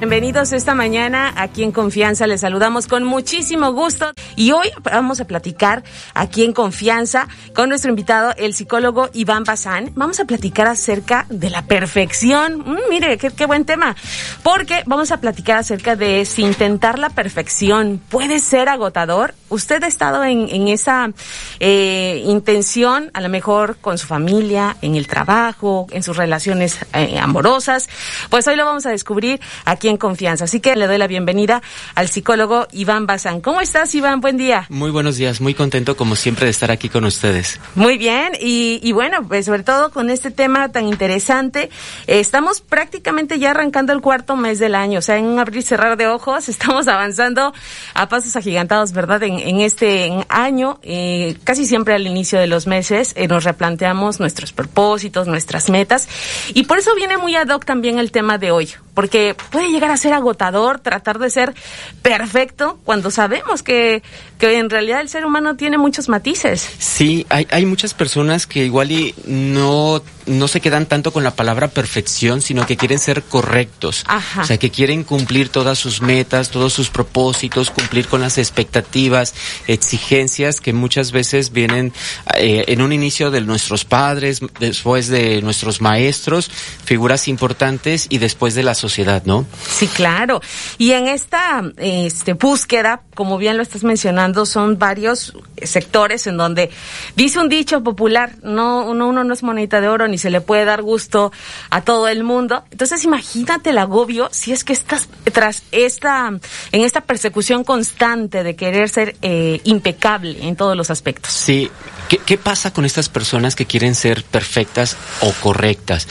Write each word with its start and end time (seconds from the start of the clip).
Bienvenidos 0.00 0.54
esta 0.54 0.74
mañana 0.74 1.30
aquí 1.36 1.62
en 1.62 1.72
Confianza. 1.72 2.26
Les 2.26 2.40
saludamos 2.40 2.86
con 2.86 3.04
muchísimo 3.04 3.74
gusto. 3.74 4.06
Y 4.36 4.52
hoy 4.52 4.70
vamos 4.82 5.20
a 5.20 5.26
platicar 5.26 5.82
aquí 6.14 6.44
en 6.44 6.52
Confianza 6.52 7.28
con 7.54 7.68
nuestro 7.68 7.90
invitado, 7.90 8.34
el 8.36 8.54
psicólogo 8.54 9.10
Iván 9.12 9.44
Bazán. 9.44 9.92
Vamos 9.94 10.20
a 10.20 10.24
platicar 10.24 10.66
acerca 10.66 11.26
de 11.28 11.50
la 11.50 11.62
perfección. 11.62 12.58
Mm, 12.58 12.78
mire, 12.90 13.18
qué, 13.18 13.30
qué, 13.30 13.46
buen 13.46 13.64
tema. 13.64 13.96
Porque 14.42 14.82
vamos 14.86 15.10
a 15.12 15.18
platicar 15.18 15.58
acerca 15.58 15.96
de 15.96 16.24
si 16.24 16.42
intentar 16.42 16.98
la 16.98 17.10
perfección 17.10 18.00
puede 18.08 18.40
ser 18.40 18.68
agotador. 18.68 19.34
Usted 19.48 19.82
ha 19.82 19.86
estado 19.86 20.24
en, 20.24 20.48
en 20.48 20.68
esa 20.68 21.10
eh, 21.58 22.22
intención, 22.24 23.10
a 23.14 23.20
lo 23.20 23.28
mejor 23.28 23.76
con 23.80 23.98
su 23.98 24.06
familia, 24.06 24.76
en 24.82 24.94
el 24.94 25.06
trabajo, 25.06 25.86
en 25.90 26.02
sus 26.02 26.16
relaciones 26.16 26.78
eh, 26.92 27.18
amorosas. 27.18 27.88
Pues 28.28 28.46
hoy 28.46 28.56
lo 28.56 28.64
vamos 28.64 28.86
a 28.86 28.90
descubrir 28.90 29.40
aquí 29.64 29.88
en 29.88 29.96
confianza. 29.96 30.44
Así 30.44 30.60
que 30.60 30.76
le 30.76 30.86
doy 30.86 30.98
la 30.98 31.06
bienvenida 31.06 31.62
al 31.94 32.08
psicólogo 32.08 32.68
Iván 32.72 33.06
Bazán. 33.06 33.40
¿Cómo 33.40 33.60
estás, 33.60 33.94
Iván? 33.94 34.19
Buen 34.20 34.36
día. 34.36 34.66
Muy 34.68 34.90
buenos 34.90 35.16
días, 35.16 35.40
muy 35.40 35.54
contento 35.54 35.96
como 35.96 36.14
siempre 36.14 36.44
de 36.44 36.50
estar 36.50 36.70
aquí 36.70 36.90
con 36.90 37.04
ustedes. 37.04 37.58
Muy 37.74 37.96
bien, 37.96 38.32
y, 38.38 38.78
y 38.82 38.92
bueno, 38.92 39.26
pues 39.26 39.46
sobre 39.46 39.62
todo 39.62 39.90
con 39.90 40.10
este 40.10 40.30
tema 40.30 40.70
tan 40.70 40.86
interesante, 40.86 41.70
eh, 42.06 42.20
estamos 42.20 42.60
prácticamente 42.60 43.38
ya 43.38 43.52
arrancando 43.52 43.94
el 43.94 44.02
cuarto 44.02 44.36
mes 44.36 44.58
del 44.58 44.74
año, 44.74 44.98
o 44.98 45.02
sea, 45.02 45.16
en 45.16 45.24
un 45.24 45.38
abrir 45.38 45.60
y 45.60 45.62
cerrar 45.62 45.96
de 45.96 46.06
ojos, 46.06 46.48
estamos 46.50 46.86
avanzando 46.86 47.54
a 47.94 48.08
pasos 48.10 48.36
agigantados, 48.36 48.92
¿verdad? 48.92 49.22
En, 49.22 49.38
en 49.38 49.60
este 49.60 50.12
año, 50.28 50.80
eh, 50.82 51.36
casi 51.44 51.64
siempre 51.64 51.94
al 51.94 52.06
inicio 52.06 52.38
de 52.38 52.46
los 52.46 52.66
meses, 52.66 53.14
eh, 53.16 53.26
nos 53.26 53.44
replanteamos 53.44 54.20
nuestros 54.20 54.52
propósitos, 54.52 55.28
nuestras 55.28 55.70
metas, 55.70 56.08
y 56.52 56.64
por 56.64 56.78
eso 56.78 56.94
viene 56.94 57.16
muy 57.16 57.36
ad 57.36 57.48
hoc 57.48 57.64
también 57.64 57.98
el 57.98 58.12
tema 58.12 58.36
de 58.36 58.50
hoy, 58.50 58.68
porque 58.92 59.34
puede 59.50 59.70
llegar 59.70 59.90
a 59.90 59.96
ser 59.96 60.12
agotador 60.12 60.78
tratar 60.78 61.18
de 61.18 61.30
ser 61.30 61.54
perfecto 62.02 62.78
cuando 62.84 63.10
sabemos 63.10 63.62
que, 63.62 64.02
que 64.38 64.58
en 64.58 64.70
realidad 64.70 65.00
el 65.00 65.08
ser 65.08 65.26
humano 65.26 65.56
tiene 65.56 65.78
muchos 65.78 66.08
matices. 66.08 66.68
Sí, 66.78 67.26
hay, 67.28 67.46
hay 67.50 67.66
muchas 67.66 67.94
personas 67.94 68.46
que 68.46 68.64
igual 68.64 68.90
y 68.90 69.14
no, 69.26 70.02
no 70.30 70.48
se 70.48 70.60
quedan 70.60 70.86
tanto 70.86 71.12
con 71.12 71.24
la 71.24 71.34
palabra 71.34 71.68
perfección, 71.68 72.40
sino 72.40 72.66
que 72.66 72.76
quieren 72.76 72.98
ser 72.98 73.22
correctos. 73.22 74.04
Ajá. 74.06 74.42
O 74.42 74.44
sea, 74.44 74.58
que 74.58 74.70
quieren 74.70 75.04
cumplir 75.04 75.48
todas 75.48 75.78
sus 75.78 76.00
metas, 76.00 76.50
todos 76.50 76.72
sus 76.72 76.88
propósitos, 76.90 77.70
cumplir 77.70 78.06
con 78.08 78.20
las 78.20 78.38
expectativas, 78.38 79.34
exigencias 79.66 80.60
que 80.60 80.72
muchas 80.72 81.12
veces 81.12 81.52
vienen 81.52 81.92
eh, 82.36 82.64
en 82.68 82.82
un 82.82 82.92
inicio 82.92 83.30
de 83.30 83.40
nuestros 83.40 83.84
padres, 83.84 84.40
después 84.58 85.08
de 85.08 85.42
nuestros 85.42 85.80
maestros, 85.80 86.50
figuras 86.84 87.28
importantes 87.28 88.06
y 88.08 88.18
después 88.18 88.54
de 88.54 88.62
la 88.62 88.74
sociedad, 88.74 89.22
¿no? 89.24 89.46
Sí, 89.68 89.86
claro. 89.88 90.40
Y 90.78 90.92
en 90.92 91.08
esta 91.08 91.62
este, 91.76 92.34
búsqueda, 92.34 93.02
como 93.14 93.38
bien 93.38 93.56
lo 93.56 93.62
estás 93.62 93.84
mencionando, 93.84 94.46
son 94.46 94.78
varios 94.78 95.34
sectores 95.62 96.26
en 96.26 96.36
donde 96.36 96.70
dice 97.16 97.38
un 97.38 97.48
dicho 97.48 97.82
popular, 97.82 98.36
no 98.42 98.86
uno, 98.86 99.08
uno 99.08 99.24
no 99.24 99.34
es 99.34 99.42
monedita 99.42 99.80
de 99.80 99.88
oro 99.88 100.08
ni 100.08 100.18
se 100.20 100.30
le 100.30 100.40
puede 100.40 100.64
dar 100.64 100.82
gusto 100.82 101.32
a 101.70 101.82
todo 101.82 102.08
el 102.08 102.22
mundo. 102.22 102.64
Entonces 102.70 103.04
imagínate 103.04 103.70
el 103.70 103.78
agobio 103.78 104.28
si 104.30 104.52
es 104.52 104.62
que 104.62 104.72
estás 104.72 105.08
tras 105.32 105.62
esta, 105.72 106.28
en 106.28 106.80
esta 106.82 107.00
persecución 107.00 107.64
constante 107.64 108.44
de 108.44 108.54
querer 108.56 108.88
ser 108.88 109.16
eh, 109.22 109.60
impecable 109.64 110.46
en 110.46 110.56
todos 110.56 110.76
los 110.76 110.90
aspectos. 110.90 111.32
Sí. 111.32 111.70
¿Qué, 112.08 112.18
¿Qué 112.18 112.38
pasa 112.38 112.72
con 112.72 112.84
estas 112.84 113.08
personas 113.08 113.54
que 113.54 113.66
quieren 113.66 113.94
ser 113.94 114.24
perfectas 114.24 114.96
o 115.20 115.32
correctas? 115.40 116.06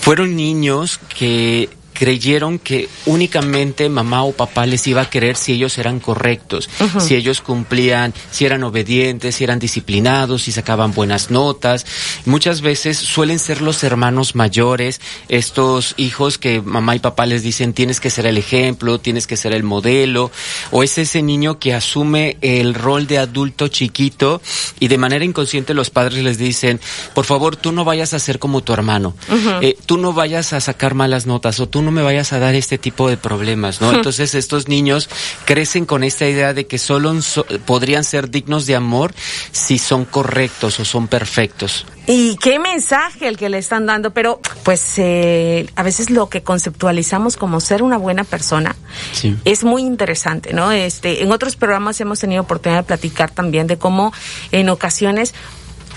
Fueron 0.00 0.36
niños 0.36 0.98
que 1.16 1.68
creyeron 2.00 2.58
que 2.58 2.88
únicamente 3.04 3.90
mamá 3.90 4.24
o 4.24 4.32
papá 4.32 4.64
les 4.64 4.86
iba 4.86 5.02
a 5.02 5.10
querer 5.10 5.36
si 5.36 5.52
ellos 5.52 5.76
eran 5.76 6.00
correctos, 6.00 6.70
uh 6.80 6.84
-huh. 6.84 7.00
si 7.00 7.14
ellos 7.14 7.42
cumplían, 7.42 8.14
si 8.30 8.46
eran 8.46 8.64
obedientes, 8.64 9.34
si 9.34 9.44
eran 9.44 9.58
disciplinados, 9.58 10.44
si 10.44 10.50
sacaban 10.50 10.94
buenas 10.94 11.30
notas. 11.30 11.84
Muchas 12.24 12.62
veces 12.62 12.96
suelen 12.96 13.38
ser 13.38 13.60
los 13.60 13.84
hermanos 13.84 14.34
mayores, 14.34 14.98
estos 15.28 15.92
hijos 15.98 16.38
que 16.38 16.62
mamá 16.62 16.96
y 16.96 17.00
papá 17.00 17.26
les 17.26 17.42
dicen 17.42 17.74
tienes 17.74 18.00
que 18.00 18.08
ser 18.08 18.24
el 18.24 18.38
ejemplo, 18.38 18.98
tienes 18.98 19.26
que 19.26 19.36
ser 19.36 19.52
el 19.52 19.62
modelo, 19.62 20.30
o 20.70 20.82
es 20.82 20.96
ese 20.96 21.20
niño 21.20 21.58
que 21.58 21.74
asume 21.74 22.38
el 22.40 22.72
rol 22.72 23.08
de 23.08 23.18
adulto 23.18 23.68
chiquito 23.68 24.40
y 24.78 24.88
de 24.88 24.96
manera 24.96 25.22
inconsciente 25.22 25.74
los 25.74 25.90
padres 25.90 26.24
les 26.24 26.38
dicen, 26.38 26.80
por 27.12 27.26
favor, 27.26 27.56
tú 27.56 27.72
no 27.72 27.84
vayas 27.84 28.14
a 28.14 28.18
ser 28.18 28.38
como 28.38 28.62
tu 28.62 28.72
hermano, 28.72 29.12
uh 29.28 29.34
-huh. 29.34 29.58
eh, 29.60 29.76
tú 29.84 29.98
no 29.98 30.14
vayas 30.14 30.54
a 30.54 30.60
sacar 30.60 30.94
malas 30.94 31.26
notas 31.26 31.60
o 31.60 31.68
tú 31.68 31.82
no 31.82 31.89
me 31.90 32.02
vayas 32.02 32.32
a 32.32 32.38
dar 32.38 32.54
este 32.54 32.78
tipo 32.78 33.08
de 33.08 33.16
problemas, 33.16 33.80
¿no? 33.80 33.92
Entonces 33.94 34.34
estos 34.34 34.68
niños 34.68 35.08
crecen 35.44 35.86
con 35.86 36.04
esta 36.04 36.26
idea 36.26 36.54
de 36.54 36.66
que 36.66 36.78
solo 36.78 37.20
so 37.22 37.44
podrían 37.66 38.04
ser 38.04 38.30
dignos 38.30 38.66
de 38.66 38.76
amor 38.76 39.14
si 39.52 39.78
son 39.78 40.04
correctos 40.04 40.80
o 40.80 40.84
son 40.84 41.08
perfectos. 41.08 41.86
Y 42.06 42.36
qué 42.38 42.58
mensaje 42.58 43.28
el 43.28 43.36
que 43.36 43.48
le 43.48 43.58
están 43.58 43.86
dando, 43.86 44.12
pero 44.12 44.40
pues 44.64 44.94
eh, 44.96 45.68
a 45.76 45.82
veces 45.82 46.10
lo 46.10 46.28
que 46.28 46.42
conceptualizamos 46.42 47.36
como 47.36 47.60
ser 47.60 47.82
una 47.82 47.98
buena 47.98 48.24
persona 48.24 48.74
sí. 49.12 49.36
es 49.44 49.64
muy 49.64 49.82
interesante, 49.82 50.52
¿no? 50.52 50.72
Este, 50.72 51.22
en 51.22 51.30
otros 51.30 51.56
programas 51.56 52.00
hemos 52.00 52.18
tenido 52.18 52.42
oportunidad 52.42 52.80
de 52.80 52.86
platicar 52.86 53.30
también 53.30 53.66
de 53.66 53.78
cómo 53.78 54.12
en 54.50 54.70
ocasiones 54.70 55.34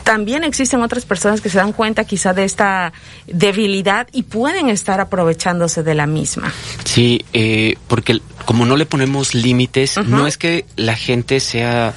también 0.03 0.43
existen 0.43 0.81
otras 0.81 1.05
personas 1.05 1.41
que 1.41 1.49
se 1.49 1.57
dan 1.57 1.73
cuenta 1.73 2.03
quizá 2.05 2.33
de 2.33 2.43
esta 2.43 2.93
debilidad 3.27 4.07
y 4.11 4.23
pueden 4.23 4.69
estar 4.69 4.99
aprovechándose 4.99 5.83
de 5.83 5.95
la 5.95 6.07
misma. 6.07 6.53
Sí, 6.83 7.25
eh, 7.33 7.75
porque 7.87 8.21
como 8.45 8.65
no 8.65 8.77
le 8.77 8.85
ponemos 8.85 9.33
límites, 9.33 9.97
uh 9.97 10.01
-huh. 10.01 10.07
no 10.07 10.27
es 10.27 10.37
que 10.37 10.65
la 10.75 10.95
gente 10.95 11.39
sea 11.39 11.93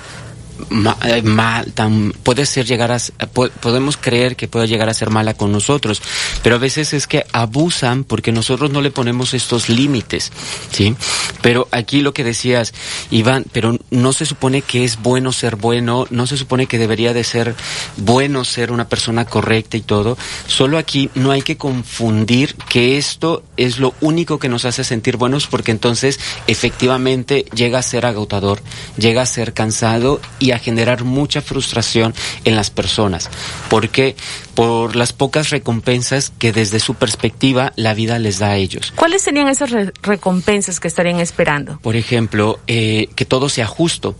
mal, 1.22 1.72
tan, 1.72 2.12
puede 2.22 2.47
ser 2.47 2.67
llegar 2.67 2.93
a, 2.93 2.99
po 3.33 3.49
podemos 3.61 3.97
creer 3.97 4.37
que 4.37 4.49
puede 4.49 4.69
llegar 4.69 4.89
a 4.89 4.94
ser 4.94 5.11
mala 5.11 5.34
con 5.34 5.53
nosotros, 5.53 6.03
pero 6.43 6.56
a 6.56 6.59
veces 6.59 6.93
es 6.93 7.06
que 7.06 7.25
abusan 7.33 8.05
porque 8.05 8.33
nosotros 8.33 8.71
no 8.71 8.81
le 8.81 8.91
ponemos 8.91 9.34
estos 9.34 9.69
límites, 9.69 10.33
¿sí? 10.71 10.94
Pero 11.43 11.69
aquí 11.71 12.00
lo 12.00 12.12
que 12.12 12.25
decías, 12.25 12.75
Iván, 13.11 13.44
pero 13.53 13.78
no 13.91 14.12
se 14.12 14.27
supone 14.27 14.62
que 14.62 14.84
es 14.84 15.03
bueno 15.03 15.33
ser 15.33 15.56
bueno, 15.56 16.06
no 16.11 16.27
se 16.27 16.37
supone 16.37 16.67
que 16.67 16.78
debería 16.78 17.12
de 17.12 17.25
ser 17.25 17.55
bueno 17.97 18.44
ser 18.44 18.73
una 18.73 18.88
persona 18.88 19.25
correcta 19.25 19.77
y 19.77 19.83
todo, 19.83 20.17
solo 20.47 20.78
aquí 20.78 21.11
no 21.15 21.31
hay 21.31 21.43
que 21.43 21.56
confundir 21.56 22.55
que 22.69 22.99
esto 22.99 23.43
es 23.56 23.78
lo 23.78 23.94
único 24.00 24.38
que 24.38 24.49
nos 24.49 24.65
hace 24.65 24.84
sentir 24.84 25.17
buenos 25.17 25.47
porque 25.47 25.71
entonces 25.71 26.19
efectivamente 26.47 27.44
llega 27.55 27.78
a 27.78 27.83
ser 27.83 28.06
agotador, 28.06 28.61
llega 28.97 29.23
a 29.23 29.27
ser 29.27 29.53
cansado 29.53 30.21
y 30.38 30.46
a 30.53 30.59
generar 30.59 31.05
mucha 31.05 31.41
frustración 31.41 32.15
en 32.45 32.57
las 32.57 32.71
personas. 32.71 33.31
¿Por 33.69 33.89
qué? 33.89 34.17
Por 34.55 34.97
las 34.97 35.12
pocas 35.12 35.51
recompensas 35.51 36.33
que 36.39 36.53
desde 36.53 36.81
su 36.81 36.95
perspectiva 36.95 37.73
la 37.77 37.95
vida 37.95 38.19
les 38.19 38.39
da 38.39 38.51
a 38.51 38.56
ellos. 38.56 38.93
¿Cuáles 38.97 39.23
serían 39.23 39.49
esas 39.49 39.71
re 39.71 39.93
recompensas 40.03 40.81
que 40.81 40.89
estarían 40.89 41.21
esperando? 41.21 41.79
Por 41.81 41.97
ejemplo, 41.97 42.59
eh, 42.67 43.09
que 43.15 43.25
todo 43.25 43.49
sea 43.49 43.67
justo. 43.67 44.17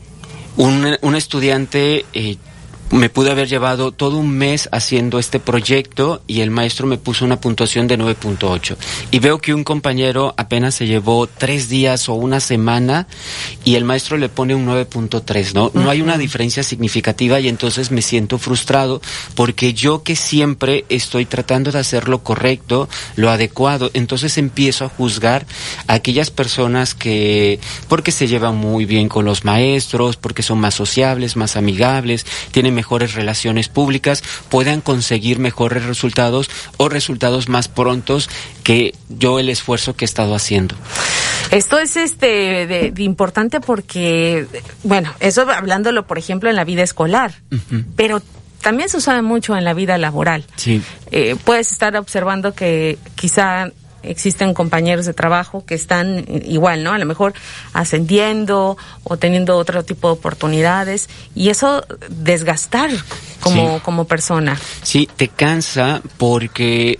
Un, 0.57 0.97
un 1.03 1.17
estudiante 1.17 2.07
eh, 2.15 2.37
me 2.91 3.09
pude 3.09 3.31
haber 3.31 3.49
llevado 3.49 3.91
todo 3.91 4.19
un 4.19 4.31
mes 4.31 4.69
haciendo 4.71 5.19
este 5.19 5.41
proyecto 5.41 6.23
y 6.27 6.41
el 6.41 6.51
maestro 6.51 6.87
me 6.87 6.99
puso 6.99 7.25
una 7.25 7.41
puntuación 7.41 7.89
de 7.89 7.99
9.8. 7.99 8.77
Y 9.11 9.19
veo 9.19 9.39
que 9.39 9.55
un 9.55 9.65
compañero 9.65 10.35
apenas 10.37 10.77
se 10.77 10.87
llevó 10.87 11.27
tres 11.27 11.69
días 11.69 12.09
o 12.09 12.15
una 12.15 12.41
semana 12.41 13.07
y 13.65 13.75
el 13.75 13.85
maestro 13.85 14.17
le 14.17 14.29
pone 14.29 14.55
un 14.55 14.67
9.3, 14.67 15.55
¿no? 15.55 15.71
No 15.75 15.91
hay 15.91 16.01
una 16.01 16.17
diferencia 16.17 16.63
significativa 16.63 17.41
y 17.41 17.49
entonces 17.49 17.91
me 17.91 18.03
siento 18.03 18.39
frustrado 18.39 19.01
porque 19.35 19.75
yo 19.75 20.03
que 20.03 20.15
siempre 20.15 20.85
estoy 20.89 21.27
tratando 21.27 21.73
de 21.73 21.81
hacer 21.81 22.09
lo 22.09 22.23
correcto, 22.23 22.89
lo 23.17 23.31
adecuado, 23.31 23.91
entonces 23.95 24.39
empiezo 24.39 24.85
a 24.85 24.89
juzgar 24.89 25.47
a 25.89 25.95
aquellas 25.95 26.31
personas 26.31 26.95
que, 26.95 27.59
porque 27.89 28.13
se 28.13 28.29
llevan 28.29 28.57
muy 28.57 28.85
bien 28.85 29.09
con 29.09 29.25
los 29.25 29.45
maestros, 29.45 30.17
porque 30.17 30.43
son 30.43 30.61
más 30.61 30.75
sociables, 30.75 31.37
más 31.37 31.57
amigables, 31.57 32.27
tienen 32.53 32.76
mejores 32.77 33.15
relaciones 33.15 33.69
públicas, 33.69 34.23
puedan 34.49 34.81
conseguir 34.81 35.41
mejores 35.41 35.85
resultados 35.85 36.49
o 36.77 36.89
resultados 36.89 37.49
más 37.49 37.67
prontos 37.67 38.31
que 38.63 38.95
yo 39.09 39.41
el 39.41 39.49
esfuerzo 39.49 39.97
que 39.97 40.05
he 40.05 40.11
estado 40.13 40.37
haciendo. 40.37 40.77
Esto 41.51 41.79
es 41.81 41.97
este 41.97 42.67
de, 42.67 42.93
de 42.93 43.03
importante 43.03 43.61
porque, 43.61 44.47
bueno, 44.85 45.13
eso 45.19 45.51
hablándolo, 45.51 46.07
por 46.07 46.19
ejemplo, 46.19 46.49
en 46.49 46.57
la 46.57 46.65
vida 46.65 46.83
escolar, 46.85 47.33
uh 47.51 47.57
-huh. 47.57 47.85
pero 47.97 48.23
también 48.61 48.89
se 48.89 48.97
usa 48.97 49.23
mucho 49.23 49.57
en 49.57 49.65
la 49.65 49.75
vida 49.75 49.97
laboral. 49.97 50.45
Sí. 50.57 50.83
Eh, 51.13 51.37
puedes 51.45 51.71
estar 51.73 51.97
observando 51.97 52.53
que 52.55 52.99
quizá 53.15 53.71
existen 54.03 54.55
compañeros 54.55 55.07
de 55.07 55.15
trabajo 55.15 55.65
que 55.67 55.75
están 55.75 56.25
igual, 56.29 56.85
¿no? 56.85 56.93
A 56.93 56.99
lo 56.99 57.07
mejor 57.07 57.35
ascendiendo 57.73 58.77
o 59.05 59.17
teniendo 59.17 59.57
otro 59.57 59.85
tipo 59.85 60.09
de 60.09 60.15
oportunidades 60.15 61.09
y 61.35 61.49
eso 61.49 61.85
desgastar 62.09 62.91
como, 63.41 63.77
sí. 63.77 63.83
como 63.85 64.05
persona. 64.07 64.59
Sí, 64.83 65.09
te 65.17 65.29
cansa 65.29 66.01
porque 66.19 66.99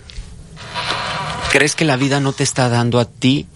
crees 1.51 1.75
que 1.75 1.85
la 1.85 1.97
vida 1.97 2.19
no 2.19 2.33
te 2.33 2.43
está 2.43 2.69
dando 2.69 2.99
a 2.99 3.05
ti 3.05 3.47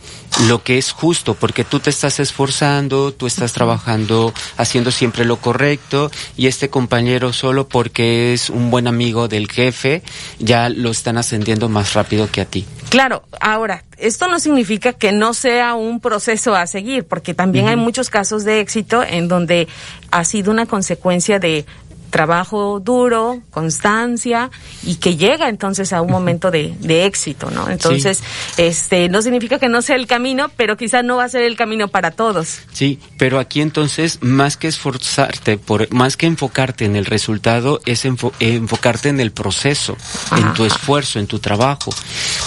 lo 0.48 0.64
que 0.64 0.78
es 0.78 0.92
justo, 0.92 1.36
porque 1.36 1.64
tú 1.64 1.80
te 1.80 1.90
estás 1.90 2.20
esforzando, 2.20 3.14
tú 3.14 3.28
estás 3.28 3.54
trabajando, 3.54 4.34
haciendo 4.58 4.92
siempre 4.92 5.26
lo 5.26 5.38
correcto, 5.38 6.10
y 6.38 6.48
este 6.48 6.70
compañero 6.70 7.34
solo 7.34 7.68
porque 7.68 8.34
es 8.34 8.50
un 8.50 8.72
buen 8.72 8.88
amigo 8.88 9.28
del 9.28 9.50
jefe, 9.52 10.04
ya 10.40 10.70
lo 10.70 10.90
están 10.90 11.18
ascendiendo 11.18 11.70
más 11.70 11.94
rápido 11.94 12.32
que 12.32 12.42
a 12.42 12.46
ti. 12.46 12.66
Claro, 12.90 13.24
ahora, 13.40 13.84
esto 13.98 14.28
no 14.28 14.40
significa 14.40 14.94
que 14.94 15.12
no 15.12 15.34
sea 15.34 15.76
un 15.76 16.00
proceso 16.00 16.56
a 16.56 16.68
seguir, 16.68 17.06
porque 17.06 17.34
también 17.34 17.68
hay 17.68 17.76
muchos 17.76 18.10
casos 18.10 18.44
de 18.44 18.62
éxito 18.62 19.04
en 19.04 19.28
donde 19.28 19.68
ha 20.12 20.24
sido 20.24 20.52
una 20.52 20.66
consecuencia 20.66 21.40
de 21.40 21.66
trabajo 22.12 22.80
duro, 22.80 23.42
constancia 23.50 24.52
y 24.84 24.96
que 24.96 25.18
llega 25.18 25.50
entonces 25.50 25.94
a 25.94 26.02
un 26.02 26.12
momento 26.12 26.52
de, 26.52 26.76
de 26.80 27.06
éxito, 27.06 27.50
¿no? 27.50 27.70
Entonces, 27.70 28.22
este, 28.58 29.10
no 29.10 29.22
significa 29.24 29.58
que 29.58 29.70
no 29.70 29.82
sea 29.82 29.96
el 29.96 30.06
camino, 30.06 30.52
pero 30.56 30.78
quizás 30.78 31.04
no 31.04 31.18
va 31.18 31.24
a 31.24 31.30
ser 31.30 31.44
el 31.44 31.56
camino 31.56 31.88
para 31.88 32.12
todos. 32.12 32.60
Sí, 32.72 33.00
pero 33.18 33.40
aquí 33.40 33.62
entonces, 33.62 34.20
más 34.22 34.58
que 34.58 34.68
esforzarte, 34.68 35.58
por, 35.58 35.92
más 35.92 36.18
que 36.18 36.28
enfocarte 36.28 36.86
en 36.86 36.96
el 36.96 37.06
resultado, 37.06 37.82
es 37.86 38.06
enfocarte 38.06 39.10
en 39.10 39.20
el 39.20 39.32
proceso, 39.32 39.98
en 40.38 40.54
tu 40.54 40.66
esfuerzo, 40.66 41.20
en 41.20 41.28
tu 41.28 41.40
trabajo. 41.40 41.92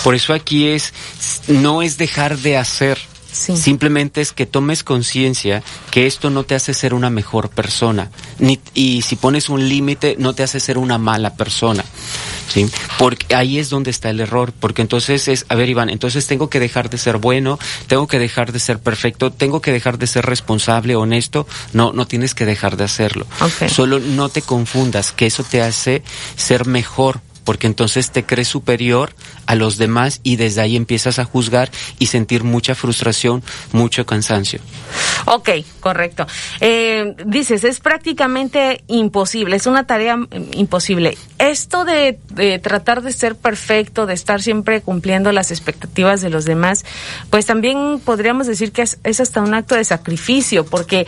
Por 0.04 0.14
eso 0.14 0.32
aquí 0.32 0.68
es, 0.68 0.92
no 1.48 1.82
es 1.82 1.96
dejar 1.96 2.38
de 2.38 2.56
hacer, 2.56 2.98
Simplemente 3.34 4.20
es 4.20 4.32
que 4.32 4.46
tomes 4.46 4.84
conciencia 4.84 5.62
que 5.90 6.06
esto 6.06 6.30
no 6.30 6.44
te 6.44 6.54
hace 6.54 6.72
ser 6.72 6.94
una 6.94 7.10
mejor 7.10 7.50
persona. 7.50 8.10
Ni, 8.38 8.60
y 8.74 9.02
si 9.02 9.16
pones 9.16 9.48
un 9.48 9.68
límite, 9.68 10.16
no 10.18 10.34
te 10.34 10.44
hace 10.44 10.60
ser 10.60 10.78
una 10.78 10.98
mala 10.98 11.34
persona. 11.34 11.84
¿sí? 12.48 12.66
Porque 12.98 13.34
ahí 13.34 13.58
es 13.58 13.70
donde 13.70 13.90
está 13.90 14.10
el 14.10 14.20
error. 14.20 14.52
Porque 14.58 14.82
entonces 14.82 15.26
es, 15.28 15.46
a 15.48 15.56
ver, 15.56 15.68
Iván, 15.68 15.90
entonces 15.90 16.26
tengo 16.26 16.48
que 16.48 16.60
dejar 16.60 16.90
de 16.90 16.98
ser 16.98 17.16
bueno, 17.16 17.58
tengo 17.88 18.06
que 18.06 18.18
dejar 18.18 18.52
de 18.52 18.60
ser 18.60 18.78
perfecto, 18.78 19.32
tengo 19.32 19.60
que 19.60 19.72
dejar 19.72 19.98
de 19.98 20.06
ser 20.06 20.26
responsable, 20.26 20.94
honesto. 20.94 21.46
No, 21.72 21.92
no 21.92 22.06
tienes 22.06 22.34
que 22.34 22.44
dejar 22.44 22.76
de 22.76 22.84
hacerlo. 22.84 23.26
Solo 23.68 23.98
no 23.98 24.28
te 24.28 24.42
confundas, 24.42 25.12
que 25.12 25.26
eso 25.26 25.42
te 25.42 25.60
hace 25.60 26.02
ser 26.36 26.66
mejor 26.66 27.20
porque 27.44 27.66
entonces 27.66 28.10
te 28.10 28.24
crees 28.24 28.48
superior 28.48 29.14
a 29.46 29.54
los 29.54 29.76
demás 29.76 30.20
y 30.22 30.36
desde 30.36 30.62
ahí 30.62 30.76
empiezas 30.76 31.18
a 31.18 31.24
juzgar 31.24 31.70
y 31.98 32.06
sentir 32.06 32.44
mucha 32.44 32.74
frustración, 32.74 33.42
mucho 33.72 34.06
cansancio. 34.06 34.60
Ok, 35.26 35.50
correcto. 35.80 36.26
Eh, 36.60 37.14
dices, 37.24 37.64
es 37.64 37.80
prácticamente 37.80 38.82
imposible, 38.86 39.56
es 39.56 39.66
una 39.66 39.86
tarea 39.86 40.16
mm, 40.16 40.28
imposible. 40.54 41.16
Esto 41.38 41.84
de, 41.84 42.18
tratar 42.62 43.02
de 43.02 43.12
ser 43.12 43.36
perfecto, 43.36 44.06
de 44.06 44.14
estar 44.14 44.42
siempre 44.42 44.80
cumpliendo 44.80 45.32
las 45.32 45.50
expectativas 45.50 46.20
de 46.20 46.30
los 46.30 46.44
demás, 46.44 46.84
pues 47.30 47.46
también 47.46 48.00
podríamos 48.04 48.46
decir 48.46 48.72
que 48.72 48.82
es, 48.82 49.20
hasta 49.20 49.40
un 49.40 49.54
acto 49.54 49.74
de 49.74 49.84
sacrificio, 49.84 50.64
porque 50.64 51.06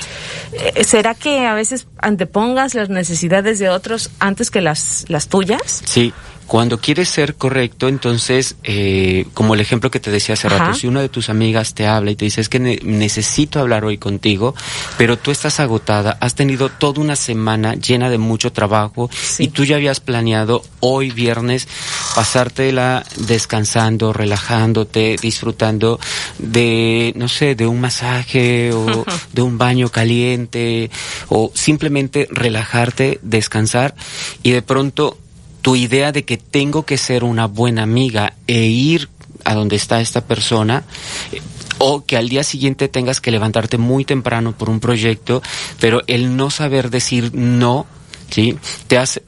eh, 0.52 0.84
¿será 0.84 1.14
que 1.14 1.46
a 1.46 1.54
veces 1.54 1.86
antepongas 1.98 2.74
las 2.74 2.88
necesidades 2.88 3.58
de 3.58 3.68
otros 3.68 4.10
antes 4.18 4.50
que 4.50 4.60
las, 4.60 5.04
las 5.08 5.28
tuyas? 5.28 5.82
Sí, 5.84 6.12
cuando 6.46 6.78
quieres 6.78 7.08
ser 7.08 7.34
correcto, 7.34 7.88
entonces, 7.88 8.56
eh, 8.62 9.26
como 9.34 9.54
el 9.54 9.60
ejemplo 9.60 9.90
que 9.90 10.00
te 10.00 10.10
decía 10.10 10.34
hace 10.34 10.48
rato, 10.48 10.75
si 10.75 10.87
una 10.87 11.00
de 11.00 11.08
tus 11.08 11.28
amigas 11.28 11.75
te 11.75 11.87
habla 11.87 12.12
y 12.12 12.16
te 12.16 12.25
dice 12.25 12.40
es 12.40 12.48
que 12.48 12.60
necesito 12.60 13.58
hablar 13.58 13.84
hoy 13.84 13.98
contigo, 13.98 14.54
pero 14.96 15.19
tú 15.19 15.31
estás 15.31 15.60
agotada, 15.60 16.16
has 16.20 16.34
tenido 16.34 16.69
toda 16.69 17.00
una 17.00 17.16
semana 17.16 17.75
llena 17.75 18.10
de 18.10 18.19
mucho 18.19 18.52
trabajo 18.52 19.10
y 19.38 19.48
tú 19.48 19.64
ya 19.64 19.76
habías 19.76 20.00
planeado 20.00 20.62
hoy 20.81 21.10
viernes 21.10 21.66
pasártela 22.14 23.04
descansando, 23.16 24.12
relajándote, 24.12 25.16
disfrutando 25.20 25.99
de, 26.38 27.12
no 27.16 27.28
sé, 27.28 27.54
de 27.54 27.66
un 27.66 27.81
masaje 27.81 28.72
o 28.72 29.04
de 29.32 29.42
un 29.42 29.58
baño 29.58 29.88
caliente 29.88 30.90
o 31.28 31.50
simplemente 31.54 32.28
relajarte, 32.31 33.19
descansar 33.22 33.94
y 34.42 34.52
de 34.52 34.62
pronto 34.62 35.19
tu 35.66 35.74
idea 35.74 36.12
de 36.12 36.24
que 36.24 36.36
tengo 36.36 36.84
que 36.84 36.96
ser 36.96 37.24
una 37.24 37.48
buena 37.48 37.82
amiga 37.82 38.34
e 38.46 38.66
ir 38.66 39.08
a 39.42 39.52
donde 39.52 39.74
está 39.74 40.00
esta 40.00 40.20
persona, 40.20 40.84
eh, 41.32 41.42
o 41.78 42.04
que 42.04 42.16
al 42.16 42.28
día 42.28 42.44
siguiente 42.44 42.86
tengas 42.86 43.20
que 43.20 43.32
levantarte 43.32 43.76
muy 43.76 44.04
temprano 44.04 44.56
por 44.56 44.70
un 44.70 44.78
proyecto, 44.78 45.42
pero 45.80 46.02
el 46.06 46.36
no 46.36 46.50
saber 46.50 46.88
decir 46.88 47.34
no, 47.34 47.84
¿sí? 48.30 48.56
Te 48.86 48.96
hace, 48.96 49.24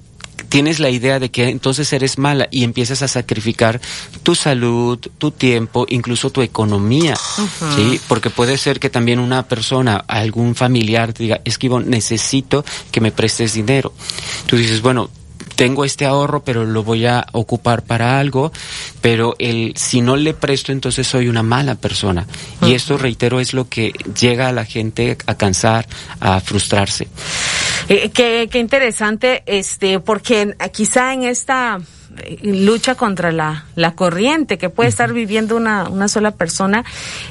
tienes 0.49 0.79
la 0.79 0.91
idea 0.91 1.19
de 1.19 1.33
que 1.33 1.49
entonces 1.49 1.93
eres 1.93 2.19
mala 2.19 2.47
y 2.53 2.63
empiezas 2.63 3.03
a 3.03 3.09
sacrificar 3.09 3.81
tu 4.23 4.37
salud, 4.37 4.97
tu 5.19 5.33
tiempo, 5.33 5.87
incluso 5.89 6.31
tu 6.31 6.43
economía, 6.43 7.17
¿sí? 7.75 8.01
Porque 8.07 8.31
puede 8.31 8.59
ser 8.59 8.79
que 8.79 8.91
también 8.91 9.19
una 9.19 9.49
persona, 9.49 10.05
algún 10.07 10.55
familiar 10.55 11.13
te 11.13 11.25
diga, 11.25 11.41
es 11.45 11.59
que 11.59 11.69
necesito 11.69 12.65
que 12.93 13.01
me 13.01 13.11
prestes 13.11 13.55
dinero. 13.55 13.93
Tú 14.47 14.57
dices, 14.57 14.83
bueno, 14.83 15.11
tengo 15.59 15.85
este 15.85 16.07
ahorro, 16.07 16.45
pero 16.45 16.65
lo 16.65 16.85
voy 16.85 17.05
a 17.07 17.27
ocupar 17.33 17.83
para 17.83 18.21
algo, 18.21 18.53
pero 19.01 19.35
el 19.41 19.73
si 19.75 20.01
no 20.01 20.15
le 20.15 20.33
presto, 20.33 20.71
entonces 20.71 21.05
soy 21.05 21.27
una 21.27 21.43
mala 21.43 21.75
persona. 21.75 22.29
Y 22.63 22.75
esto, 22.75 22.97
reitero, 22.97 23.41
es 23.41 23.55
lo 23.55 23.69
que 23.69 23.93
llega 24.21 24.47
a 24.47 24.53
la 24.53 24.65
gente 24.65 25.19
a 25.27 25.35
cansar, 25.35 25.89
a 26.21 26.39
frustrarse. 26.39 27.09
Eh, 27.89 28.11
qué, 28.11 28.49
qué 28.49 28.61
interesante, 28.61 29.43
este, 29.47 29.99
porque 29.99 30.55
quizá 30.73 31.13
en 31.13 31.25
esta 31.25 31.81
eh, 32.19 32.39
lucha 32.45 32.95
contra 32.95 33.33
la, 33.33 33.67
la 33.75 33.97
corriente 33.97 34.59
que 34.59 34.71
puede 34.71 34.91
estar 34.91 35.13
viviendo 35.13 35.57
una, 35.57 35.89
una 35.89 36.07
sola 36.07 36.31
persona, 36.31 36.85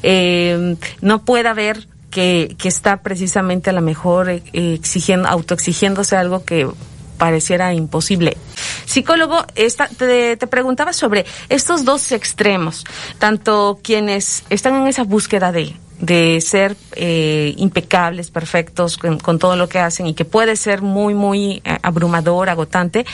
eh, 0.04 0.76
no 1.00 1.24
pueda 1.24 1.54
ver 1.54 1.88
que, 2.10 2.58
que 2.58 2.68
está 2.68 3.04
precisamente 3.04 3.70
a 3.70 3.74
lo 3.74 3.82
mejor 3.82 4.42
exigiendo, 4.52 5.30
autoexigiéndose 5.30 6.18
algo 6.18 6.44
que 6.44 6.68
pareciera 7.18 7.74
imposible. 7.74 8.38
Psicólogo, 8.86 9.46
esta, 9.56 9.88
te, 9.88 10.38
preguntaba 10.48 10.94
sobre 10.94 11.26
estos 11.50 11.86
dos 11.86 12.12
extremos, 12.12 12.86
tanto 13.20 13.80
quienes 13.84 14.44
están 14.50 14.76
en 14.76 14.88
esa 14.88 15.04
búsqueda 15.04 15.52
de, 15.52 15.76
de 16.00 16.40
ser 16.42 16.76
eh, 16.96 17.54
impecables, 17.58 18.30
perfectos 18.30 18.98
con, 18.98 19.40
todo 19.40 19.56
lo 19.56 19.68
que 19.68 19.80
hacen 19.80 20.08
y 20.08 20.14
que 20.14 20.26
puede 20.26 20.56
ser 20.56 20.82
muy, 20.82 21.14
muy 21.14 21.62
eh, 21.66 21.78
abrumador, 21.82 22.50
agotante, 22.50 23.06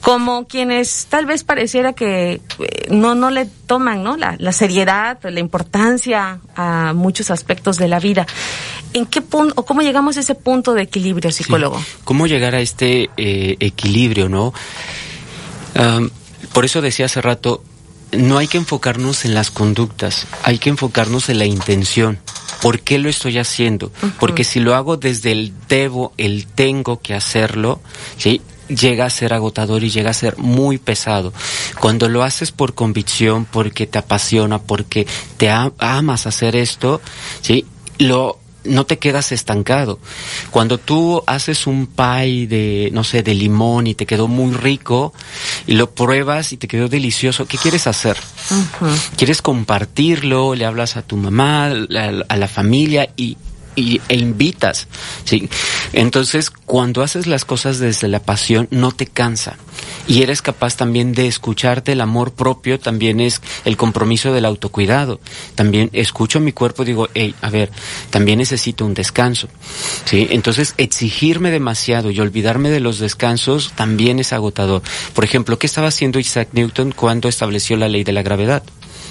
como 0.00 0.46
quienes 0.46 1.06
tal 1.08 1.26
vez 1.26 1.44
pareciera 1.44 1.92
que 1.92 2.32
eh, 2.32 2.40
no, 2.90 3.14
no 3.14 3.30
le 3.30 3.46
toman 3.46 4.02
¿no? 4.02 4.16
La, 4.16 4.36
la, 4.38 4.52
seriedad, 4.52 5.18
la 5.22 5.40
importancia 5.40 6.40
a 6.56 6.92
muchos 6.92 7.30
aspectos 7.30 7.78
de 7.78 7.88
la 7.88 8.00
vida. 8.00 8.26
¿En 8.94 9.06
qué 9.06 9.20
punto, 9.20 9.52
o 9.56 9.66
cómo 9.66 9.82
llegamos 9.82 10.16
a 10.16 10.20
ese 10.20 10.34
punto 10.34 10.72
de 10.72 10.82
equilibrio, 10.82 11.30
psicólogo? 11.30 11.82
¿Cómo 12.04 12.26
llegar 12.26 12.54
a 12.54 12.60
este 12.60 13.10
equilibrio, 13.16 14.28
no? 14.28 14.54
por 16.52 16.64
eso 16.64 16.80
decía 16.80 17.06
hace 17.06 17.20
rato, 17.20 17.64
no 18.12 18.38
hay 18.38 18.46
que 18.46 18.58
enfocarnos 18.58 19.24
en 19.24 19.34
las 19.34 19.50
conductas, 19.50 20.28
hay 20.44 20.58
que 20.58 20.70
enfocarnos 20.70 21.28
en 21.28 21.38
la 21.40 21.46
intención. 21.46 22.20
¿Por 22.62 22.80
qué 22.80 22.98
lo 22.98 23.08
estoy 23.08 23.38
haciendo? 23.38 23.92
Porque 24.20 24.44
si 24.44 24.60
lo 24.60 24.74
hago 24.74 24.96
desde 24.96 25.32
el 25.32 25.52
debo, 25.68 26.12
el 26.16 26.46
tengo 26.46 27.00
que 27.00 27.14
hacerlo, 27.14 27.80
¿sí? 28.16 28.40
llega 28.68 29.04
a 29.04 29.10
ser 29.10 29.34
agotador 29.34 29.84
y 29.84 29.90
llega 29.90 30.10
a 30.10 30.14
ser 30.14 30.38
muy 30.38 30.78
pesado. 30.78 31.32
Cuando 31.80 32.08
lo 32.08 32.22
haces 32.22 32.52
por 32.52 32.74
convicción, 32.74 33.44
porque 33.44 33.86
te 33.86 33.98
apasiona, 33.98 34.60
porque 34.60 35.06
te 35.36 35.50
amas 35.50 36.26
hacer 36.26 36.56
esto, 36.56 37.02
¿sí? 37.42 37.66
Lo 37.98 38.38
no 38.64 38.86
te 38.86 38.98
quedas 38.98 39.32
estancado. 39.32 39.98
Cuando 40.50 40.78
tú 40.78 41.22
haces 41.26 41.66
un 41.66 41.86
pie 41.86 42.46
de, 42.46 42.90
no 42.92 43.04
sé, 43.04 43.22
de 43.22 43.34
limón 43.34 43.86
y 43.86 43.94
te 43.94 44.06
quedó 44.06 44.28
muy 44.28 44.54
rico 44.54 45.12
y 45.66 45.74
lo 45.74 45.90
pruebas 45.90 46.52
y 46.52 46.56
te 46.56 46.68
quedó 46.68 46.88
delicioso, 46.88 47.46
¿qué 47.46 47.58
quieres 47.58 47.86
hacer? 47.86 48.16
¿Quieres 49.16 49.42
compartirlo? 49.42 50.54
Le 50.54 50.64
hablas 50.64 50.96
a 50.96 51.02
tu 51.02 51.16
mamá, 51.16 51.66
a 51.66 52.36
la 52.36 52.48
familia 52.48 53.08
y 53.16 53.36
y, 53.76 54.00
e 54.08 54.16
invitas, 54.16 54.88
¿sí? 55.24 55.48
Entonces, 55.92 56.50
cuando 56.50 57.02
haces 57.02 57.26
las 57.26 57.44
cosas 57.44 57.78
desde 57.78 58.08
la 58.08 58.20
pasión, 58.20 58.68
no 58.70 58.92
te 58.92 59.06
cansa. 59.06 59.56
Y 60.06 60.22
eres 60.22 60.42
capaz 60.42 60.76
también 60.76 61.12
de 61.12 61.26
escucharte 61.26 61.92
el 61.92 62.00
amor 62.00 62.32
propio, 62.32 62.78
también 62.78 63.20
es 63.20 63.40
el 63.64 63.76
compromiso 63.76 64.32
del 64.32 64.44
autocuidado. 64.44 65.18
También 65.54 65.88
escucho 65.92 66.40
mi 66.40 66.52
cuerpo 66.52 66.82
y 66.82 66.86
digo, 66.86 67.08
hey, 67.14 67.34
a 67.40 67.50
ver, 67.50 67.70
también 68.10 68.38
necesito 68.38 68.84
un 68.84 68.94
descanso, 68.94 69.48
¿sí? 70.04 70.28
Entonces, 70.30 70.74
exigirme 70.76 71.50
demasiado 71.50 72.10
y 72.10 72.20
olvidarme 72.20 72.70
de 72.70 72.80
los 72.80 72.98
descansos 72.98 73.72
también 73.74 74.18
es 74.18 74.32
agotador. 74.32 74.82
Por 75.14 75.24
ejemplo, 75.24 75.58
¿qué 75.58 75.66
estaba 75.66 75.88
haciendo 75.88 76.18
Isaac 76.18 76.48
Newton 76.52 76.92
cuando 76.92 77.28
estableció 77.28 77.76
la 77.76 77.88
ley 77.88 78.04
de 78.04 78.12
la 78.12 78.22
gravedad? 78.22 78.62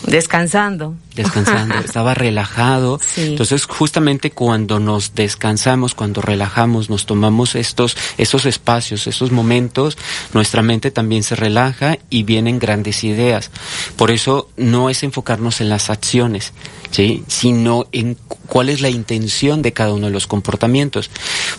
Descansando. 0.08 0.96
Descansando, 1.16 1.76
estaba 1.86 2.14
relajado. 2.14 3.00
Entonces, 3.18 3.66
justamente 3.66 4.32
cuando 4.32 4.80
nos 4.80 5.16
descansamos, 5.16 5.96
cuando 5.96 6.22
relajamos, 6.22 6.90
nos 6.90 7.06
tomamos 7.06 7.56
estos, 7.56 7.96
esos 8.18 8.46
espacios, 8.46 9.08
esos 9.08 9.32
momentos, 9.32 9.98
nuestra 10.34 10.62
mente 10.62 10.92
también 10.92 11.24
se 11.24 11.36
relaja 11.36 11.98
y 12.10 12.24
vienen 12.24 12.60
grandes 12.60 13.04
ideas. 13.04 13.52
Por 13.96 14.12
eso 14.12 14.50
no 14.58 14.90
es 14.90 15.04
enfocarnos 15.04 15.62
en 15.62 15.70
las 15.70 15.90
acciones, 15.90 16.54
¿sí? 16.92 17.24
sino 17.28 17.86
en 17.92 18.18
cuál 18.48 18.70
es 18.70 18.82
la 18.82 18.90
intención 18.90 19.62
de 19.62 19.74
cada 19.74 19.94
uno 19.94 20.08
de 20.08 20.14
los 20.14 20.28
comportamientos. 20.28 21.10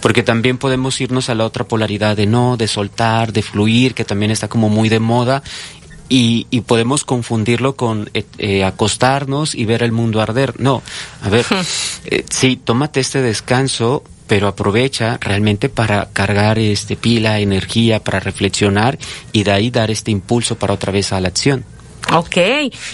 Porque 0.00 0.22
también 0.22 0.58
podemos 0.58 1.00
irnos 1.00 1.28
a 1.28 1.34
la 1.34 1.44
otra 1.44 1.64
polaridad 1.64 2.16
de 2.16 2.26
no, 2.26 2.56
de 2.56 2.68
soltar, 2.68 3.32
de 3.32 3.42
fluir, 3.42 3.94
que 3.94 4.04
también 4.04 4.30
está 4.30 4.48
como 4.48 4.68
muy 4.68 4.88
de 4.88 5.00
moda 5.00 5.42
y, 6.08 6.46
y, 6.50 6.60
podemos 6.62 7.04
confundirlo 7.04 7.76
con 7.76 8.10
eh, 8.14 8.24
eh, 8.38 8.64
acostarnos 8.64 9.54
y 9.54 9.64
ver 9.64 9.82
el 9.82 9.92
mundo 9.92 10.20
arder. 10.20 10.60
No, 10.60 10.82
a 11.22 11.28
ver, 11.28 11.46
eh, 12.04 12.24
sí, 12.30 12.60
tómate 12.62 13.00
este 13.00 13.22
descanso, 13.22 14.04
pero 14.26 14.48
aprovecha 14.48 15.18
realmente 15.20 15.68
para 15.68 16.08
cargar 16.12 16.58
este 16.58 16.96
pila, 16.96 17.40
energía, 17.40 18.02
para 18.02 18.20
reflexionar 18.20 18.98
y 19.32 19.44
de 19.44 19.52
ahí 19.52 19.70
dar 19.70 19.90
este 19.90 20.10
impulso 20.10 20.56
para 20.56 20.74
otra 20.74 20.92
vez 20.92 21.12
a 21.12 21.20
la 21.20 21.28
acción. 21.28 21.64
Ok, 22.12 22.36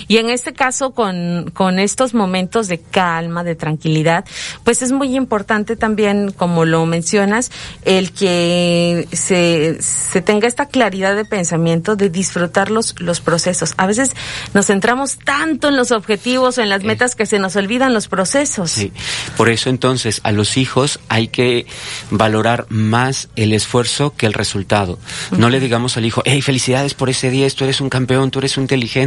y 0.06 0.16
en 0.18 0.30
este 0.30 0.52
caso 0.52 0.92
con, 0.92 1.50
con 1.52 1.78
estos 1.78 2.14
momentos 2.14 2.68
de 2.68 2.80
calma, 2.80 3.42
de 3.42 3.54
tranquilidad, 3.54 4.24
pues 4.64 4.82
es 4.82 4.92
muy 4.92 5.16
importante 5.16 5.76
también, 5.76 6.30
como 6.30 6.64
lo 6.64 6.86
mencionas, 6.86 7.50
el 7.84 8.12
que 8.12 9.08
se, 9.12 9.82
se 9.82 10.22
tenga 10.22 10.46
esta 10.46 10.66
claridad 10.66 11.16
de 11.16 11.24
pensamiento 11.24 11.96
de 11.96 12.08
disfrutar 12.08 12.70
los, 12.70 12.98
los 13.00 13.20
procesos. 13.20 13.74
A 13.76 13.86
veces 13.86 14.14
nos 14.54 14.66
centramos 14.66 15.18
tanto 15.18 15.68
en 15.68 15.76
los 15.76 15.90
objetivos, 15.90 16.58
en 16.58 16.68
las 16.68 16.84
metas, 16.84 17.14
que 17.16 17.26
se 17.26 17.38
nos 17.38 17.56
olvidan 17.56 17.92
los 17.92 18.06
procesos. 18.08 18.70
Sí, 18.70 18.92
por 19.36 19.48
eso 19.48 19.70
entonces 19.70 20.20
a 20.22 20.30
los 20.30 20.56
hijos 20.56 21.00
hay 21.08 21.28
que 21.28 21.66
valorar 22.10 22.66
más 22.68 23.28
el 23.36 23.52
esfuerzo 23.52 24.14
que 24.16 24.26
el 24.26 24.34
resultado. 24.34 24.98
No 25.36 25.50
le 25.50 25.58
digamos 25.58 25.96
al 25.96 26.04
hijo, 26.04 26.22
hey, 26.24 26.40
felicidades 26.42 26.94
por 26.94 27.10
ese 27.10 27.30
día, 27.30 27.50
tú 27.50 27.64
eres 27.64 27.80
un 27.80 27.90
campeón, 27.90 28.30
tú 28.30 28.38
eres 28.38 28.56
un 28.56 28.64
inteligente 28.64 28.99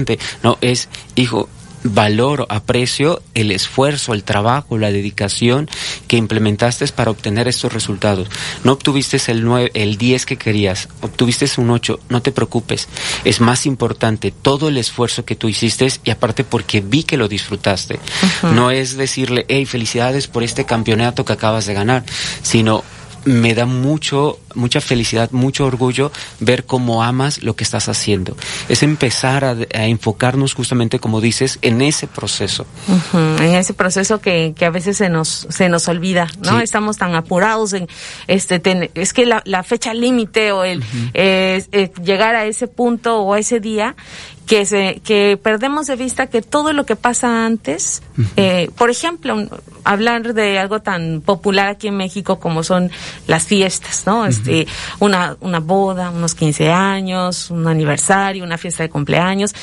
no, 0.44 0.58
es, 0.62 0.90
hijo, 1.16 1.50
valoro, 1.84 2.46
aprecio 2.50 3.22
el 3.34 3.52
esfuerzo, 3.52 4.14
el 4.14 4.24
trabajo, 4.24 4.78
la 4.78 4.92
dedicación 4.92 5.70
que 6.08 6.18
implementaste 6.18 6.88
para 6.88 7.12
obtener 7.12 7.48
estos 7.48 7.74
resultados. 7.74 8.30
No 8.64 8.74
obtuviste 8.74 9.20
el 9.28 9.44
9, 9.44 9.72
el 9.74 9.98
10 9.98 10.26
que 10.26 10.38
querías, 10.38 10.90
obtuviste 11.02 11.50
un 11.58 11.70
8, 11.70 12.00
no 12.10 12.22
te 12.22 12.32
preocupes. 12.32 12.88
Es 13.24 13.42
más 13.42 13.66
importante 13.66 14.32
todo 14.32 14.70
el 14.70 14.78
esfuerzo 14.78 15.26
que 15.26 15.36
tú 15.36 15.50
hiciste 15.50 15.84
y 16.04 16.12
aparte 16.12 16.44
porque 16.44 16.82
vi 16.82 17.04
que 17.04 17.18
lo 17.18 17.28
disfrutaste. 17.28 18.00
No 18.44 18.72
es 18.72 18.96
decirle, 18.96 19.46
hey, 19.50 19.66
felicidades 19.66 20.28
por 20.28 20.44
este 20.44 20.66
campeonato 20.66 21.26
que 21.26 21.34
acabas 21.34 21.66
de 21.66 21.74
ganar, 21.74 22.04
sino 22.42 22.84
me 23.26 23.54
da 23.54 23.66
mucho, 23.66 24.40
mucha 24.56 24.82
felicidad, 24.82 25.32
mucho 25.32 25.66
orgullo 25.66 26.12
ver 26.40 26.66
cómo 26.66 27.04
amas 27.04 27.44
lo 27.44 27.56
que 27.56 27.64
estás 27.64 27.90
haciendo. 27.90 28.36
Es 28.70 28.84
empezar 28.84 29.46
a, 29.46 29.56
enfocarnos 29.86 30.54
justamente, 30.54 31.00
como 31.00 31.22
dices, 31.22 31.60
en 31.62 31.82
ese 31.82 32.08
proceso. 32.08 32.66
En 33.14 33.56
ese 33.56 33.74
proceso 33.74 34.20
que, 34.22 34.54
que, 34.56 34.66
a 34.66 34.70
veces 34.70 34.98
se 34.98 35.10
nos, 35.10 35.48
se 35.50 35.70
nos 35.70 35.88
olvida, 35.88 36.28
¿no? 36.44 36.60
Estamos 36.60 36.98
tan 36.98 37.16
apurados 37.16 37.74
en, 37.74 37.88
este, 38.28 38.92
es 38.96 39.14
que 39.14 39.26
la, 39.26 39.42
la 39.46 39.64
fecha 39.64 39.94
límite 39.94 40.52
o 40.52 40.64
el, 40.64 40.84
llegar 42.04 42.36
a 42.36 42.46
ese 42.46 42.68
punto 42.68 43.22
o 43.22 43.34
a 43.34 43.40
ese 43.40 43.60
día 43.60 43.96
que 44.48 44.66
se 44.66 45.02
que 45.04 45.38
perdemos 45.42 45.88
de 45.88 45.96
vista 45.96 46.28
que 46.28 46.42
todo 46.42 46.74
lo 46.74 46.86
que 46.86 46.96
pasa 46.96 47.46
antes 47.46 48.04
eh, 48.36 48.70
por 48.78 48.90
ejemplo 48.90 49.48
hablar 49.84 50.34
de 50.34 50.60
algo 50.60 50.82
tan 50.82 51.22
popular 51.22 51.68
aquí 51.68 51.88
en 51.88 51.98
México 51.98 52.40
como 52.40 52.64
son 52.64 52.92
las 53.28 53.46
fiestas 53.46 54.06
no 54.06 54.26
este 54.26 54.68
una 55.00 55.38
una 55.40 55.60
boda 55.60 56.10
unos 56.10 56.36
15 56.36 56.72
años 56.72 57.50
un 57.52 57.68
aniversario 57.68 58.44
una 58.44 58.58
fiesta 58.58 58.84
de 58.84 58.90
cumpleaños. 58.90 59.54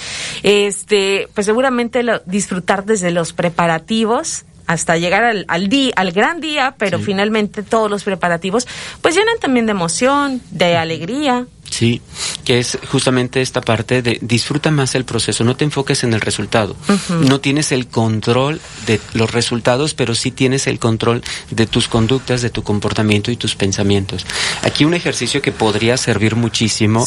Este 0.42 1.28
pues 1.34 1.46
seguramente 1.46 2.02
lo, 2.02 2.20
disfrutar 2.20 2.84
desde 2.84 3.10
los 3.10 3.32
preparativos 3.32 4.44
hasta 4.70 4.96
llegar 4.98 5.24
al, 5.24 5.44
al 5.48 5.68
día, 5.68 5.92
al 5.96 6.12
gran 6.12 6.40
día, 6.40 6.76
pero 6.78 7.00
finalmente 7.00 7.64
todos 7.64 7.90
los 7.90 8.04
preparativos, 8.04 8.68
pues 9.02 9.16
llenan 9.16 9.40
también 9.40 9.66
de 9.66 9.72
emoción, 9.72 10.40
de 10.52 10.76
alegría, 10.76 11.44
Sí, 11.70 12.02
que 12.44 12.58
es 12.58 12.78
justamente 12.90 13.40
esta 13.40 13.60
parte 13.60 14.02
de 14.02 14.18
disfruta 14.20 14.72
más 14.72 14.96
el 14.96 15.04
proceso, 15.04 15.44
no 15.44 15.56
te 15.56 15.64
enfoques 15.64 16.02
en 16.02 16.12
el 16.12 16.20
resultado. 16.20 16.76
No 17.08 17.40
tienes 17.40 17.70
el 17.70 17.86
control 17.86 18.60
de 18.86 19.00
los 19.14 19.30
resultados, 19.30 19.94
pero 19.94 20.14
sí 20.14 20.32
tienes 20.32 20.66
el 20.66 20.80
control 20.80 21.22
de 21.50 21.66
tus 21.66 21.86
conductas, 21.86 22.42
de 22.42 22.50
tu 22.50 22.64
comportamiento 22.64 23.30
y 23.30 23.36
tus 23.36 23.54
pensamientos. 23.54 24.26
Aquí 24.62 24.84
un 24.84 24.94
ejercicio 24.94 25.40
que 25.40 25.52
podría 25.52 25.96
servir 25.96 26.34
muchísimo 26.34 27.06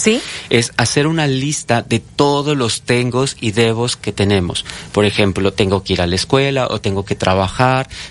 es 0.50 0.72
hacer 0.78 1.08
una 1.08 1.28
lista 1.28 1.82
de 1.82 2.00
todos 2.00 2.56
los 2.56 2.84
tengos 2.84 3.36
y 3.42 3.52
debos 3.52 3.98
que 3.98 4.14
tenemos. 4.14 4.66
Por 4.94 5.06
ejemplo, 5.06 5.52
tengo 5.52 5.84
que 5.84 5.94
ir 5.94 6.02
a 6.02 6.08
la 6.08 6.16
escuela 6.16 6.68
o 6.70 6.80
tengo 6.80 7.04
que 7.04 7.16
trabajar, 7.16 7.53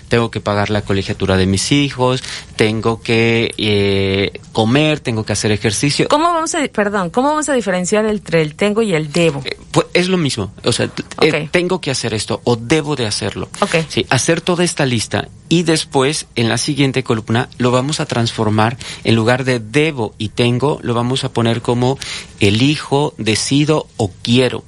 tengo 0.07 0.31
que 0.31 0.39
pagar 0.39 0.69
la 0.69 0.81
colegiatura 0.81 1.37
de 1.37 1.45
mis 1.45 1.71
hijos, 1.71 2.23
tengo 2.55 3.01
que 3.01 3.53
eh, 3.57 4.39
comer, 4.51 4.99
tengo 4.99 5.25
que 5.25 5.33
hacer 5.33 5.51
ejercicio. 5.51 6.07
¿Cómo 6.09 6.33
perdón, 6.71 7.09
cómo 7.09 7.29
vamos 7.29 7.49
a 7.49 7.53
diferenciar 7.53 8.05
entre 8.05 8.41
el 8.41 8.55
tengo 8.55 8.81
y 8.81 8.93
el 8.93 9.11
debo? 9.11 9.41
Eh, 9.45 9.57
pues 9.71 9.87
es 9.93 10.07
lo 10.07 10.17
mismo, 10.17 10.53
o 10.63 10.71
sea, 10.71 10.89
eh, 11.21 11.49
tengo 11.51 11.81
que 11.81 11.91
hacer 11.91 12.13
esto 12.13 12.41
o 12.43 12.55
debo 12.55 12.95
de 12.95 13.05
hacerlo. 13.05 13.49
Okay. 13.61 13.85
Sí, 13.89 14.05
hacer 14.09 14.41
toda 14.41 14.63
esta 14.63 14.85
lista 14.85 15.27
y 15.49 15.63
después 15.63 16.27
en 16.35 16.49
la 16.49 16.57
siguiente 16.57 17.03
columna 17.03 17.49
lo 17.57 17.71
vamos 17.71 17.99
a 17.99 18.05
transformar 18.05 18.77
en 19.03 19.15
lugar 19.15 19.43
de 19.43 19.59
debo 19.59 20.13
y 20.17 20.29
tengo, 20.29 20.79
lo 20.81 20.93
vamos 20.93 21.23
a 21.23 21.29
poner 21.29 21.61
como 21.61 21.97
elijo, 22.39 23.13
decido 23.17 23.87
o 23.97 24.11
quiero. 24.21 24.63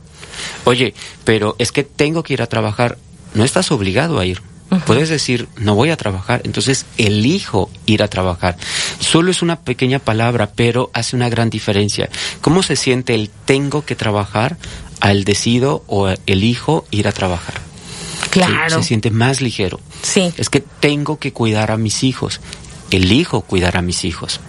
Oye, 0.63 0.93
pero 1.23 1.55
es 1.59 1.71
que 1.71 1.83
tengo 1.83 2.23
que 2.23 2.33
ir 2.33 2.41
a 2.41 2.47
trabajar, 2.47 2.97
no 3.33 3.43
estás 3.43 3.71
obligado 3.71 4.19
a 4.19 4.25
ir. 4.25 4.41
Puedes 4.85 5.09
decir, 5.09 5.47
no 5.57 5.75
voy 5.75 5.89
a 5.89 5.97
trabajar, 5.97 6.41
entonces 6.43 6.85
elijo 6.97 7.69
ir 7.85 8.03
a 8.03 8.07
trabajar. 8.07 8.57
Solo 8.99 9.31
es 9.31 9.41
una 9.41 9.59
pequeña 9.61 9.99
palabra, 9.99 10.51
pero 10.55 10.89
hace 10.93 11.15
una 11.15 11.29
gran 11.29 11.49
diferencia. 11.49 12.09
¿Cómo 12.41 12.63
se 12.63 12.75
siente 12.75 13.15
el 13.15 13.29
tengo 13.45 13.85
que 13.85 13.95
trabajar 13.95 14.57
al 14.99 15.23
decido 15.23 15.83
o 15.87 16.09
elijo 16.25 16.85
ir 16.91 17.07
a 17.07 17.11
trabajar? 17.11 17.55
Claro. 18.31 18.81
se 18.81 18.83
siente 18.83 19.11
más 19.11 19.39
ligero. 19.39 19.79
Sí. 20.01 20.33
Es 20.37 20.49
que 20.49 20.59
tengo 20.59 21.19
que 21.19 21.31
cuidar 21.31 21.71
a 21.71 21.77
mis 21.77 22.03
hijos. 22.03 22.41
Elijo 22.91 23.41
cuidar 23.41 23.77
a 23.77 23.81
mis 23.81 24.03
hijos. 24.03 24.41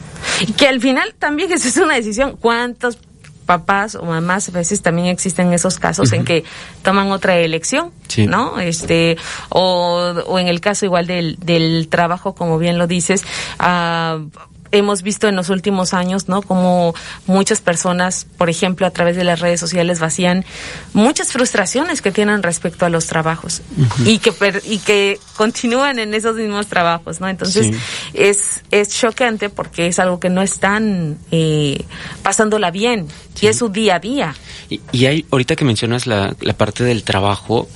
Que 0.56 0.66
al 0.66 0.80
final 0.80 1.14
también 1.18 1.52
eso 1.52 1.68
es 1.68 1.76
una 1.76 1.94
decisión. 1.94 2.36
¿Cuántos 2.36 2.98
papás 3.46 3.94
o 3.94 4.04
mamás 4.04 4.48
a 4.48 4.52
veces 4.52 4.82
también 4.82 5.06
existen 5.06 5.52
esos 5.52 5.78
casos 5.78 6.12
en 6.12 6.24
que 6.24 6.44
toman 6.82 7.10
otra 7.10 7.36
elección, 7.38 7.92
¿no? 8.28 8.58
Este, 8.58 9.16
o, 9.48 10.12
o 10.26 10.38
en 10.38 10.48
el 10.48 10.60
caso 10.60 10.84
igual 10.84 11.06
del, 11.06 11.36
del 11.40 11.88
trabajo, 11.88 12.34
como 12.34 12.58
bien 12.58 12.76
lo 12.76 12.86
dices, 12.86 13.24
uh, 13.60 14.28
hemos 14.78 15.02
visto 15.02 15.28
en 15.28 15.36
los 15.36 15.50
últimos 15.50 15.94
años, 15.94 16.28
¿no? 16.28 16.42
Como 16.42 16.94
muchas 17.26 17.60
personas, 17.60 18.26
por 18.36 18.50
ejemplo, 18.50 18.86
a 18.86 18.90
través 18.90 19.16
de 19.16 19.24
las 19.24 19.40
redes 19.40 19.60
sociales 19.60 20.00
vacían 20.00 20.44
muchas 20.92 21.32
frustraciones 21.32 22.02
que 22.02 22.12
tienen 22.12 22.42
respecto 22.42 22.86
a 22.86 22.88
los 22.88 23.06
trabajos 23.06 23.62
y 24.04 24.18
que 24.18 24.32
y 24.64 24.78
que 24.78 25.18
continúan 25.36 25.98
en 25.98 26.14
esos 26.14 26.36
mismos 26.36 26.66
trabajos, 26.66 27.20
¿no? 27.20 27.28
Entonces 27.28 27.74
es 28.14 28.62
es 28.70 28.88
choqueante 28.90 29.48
porque 29.48 29.86
es 29.86 29.98
algo 29.98 30.20
que 30.20 30.30
no 30.30 30.42
están 30.42 31.18
eh, 31.30 31.84
pasándola 32.22 32.70
bien 32.70 33.08
y 33.40 33.46
es 33.46 33.58
su 33.58 33.68
día 33.68 33.96
a 33.96 33.98
día. 33.98 34.34
Y, 34.68 34.80
y 34.92 35.06
hay 35.06 35.26
ahorita 35.30 35.56
que 35.56 35.64
mencionas 35.64 36.06
la, 36.06 36.34
la 36.40 36.52
parte 36.54 36.84
del 36.84 37.02
trabajo, 37.02 37.68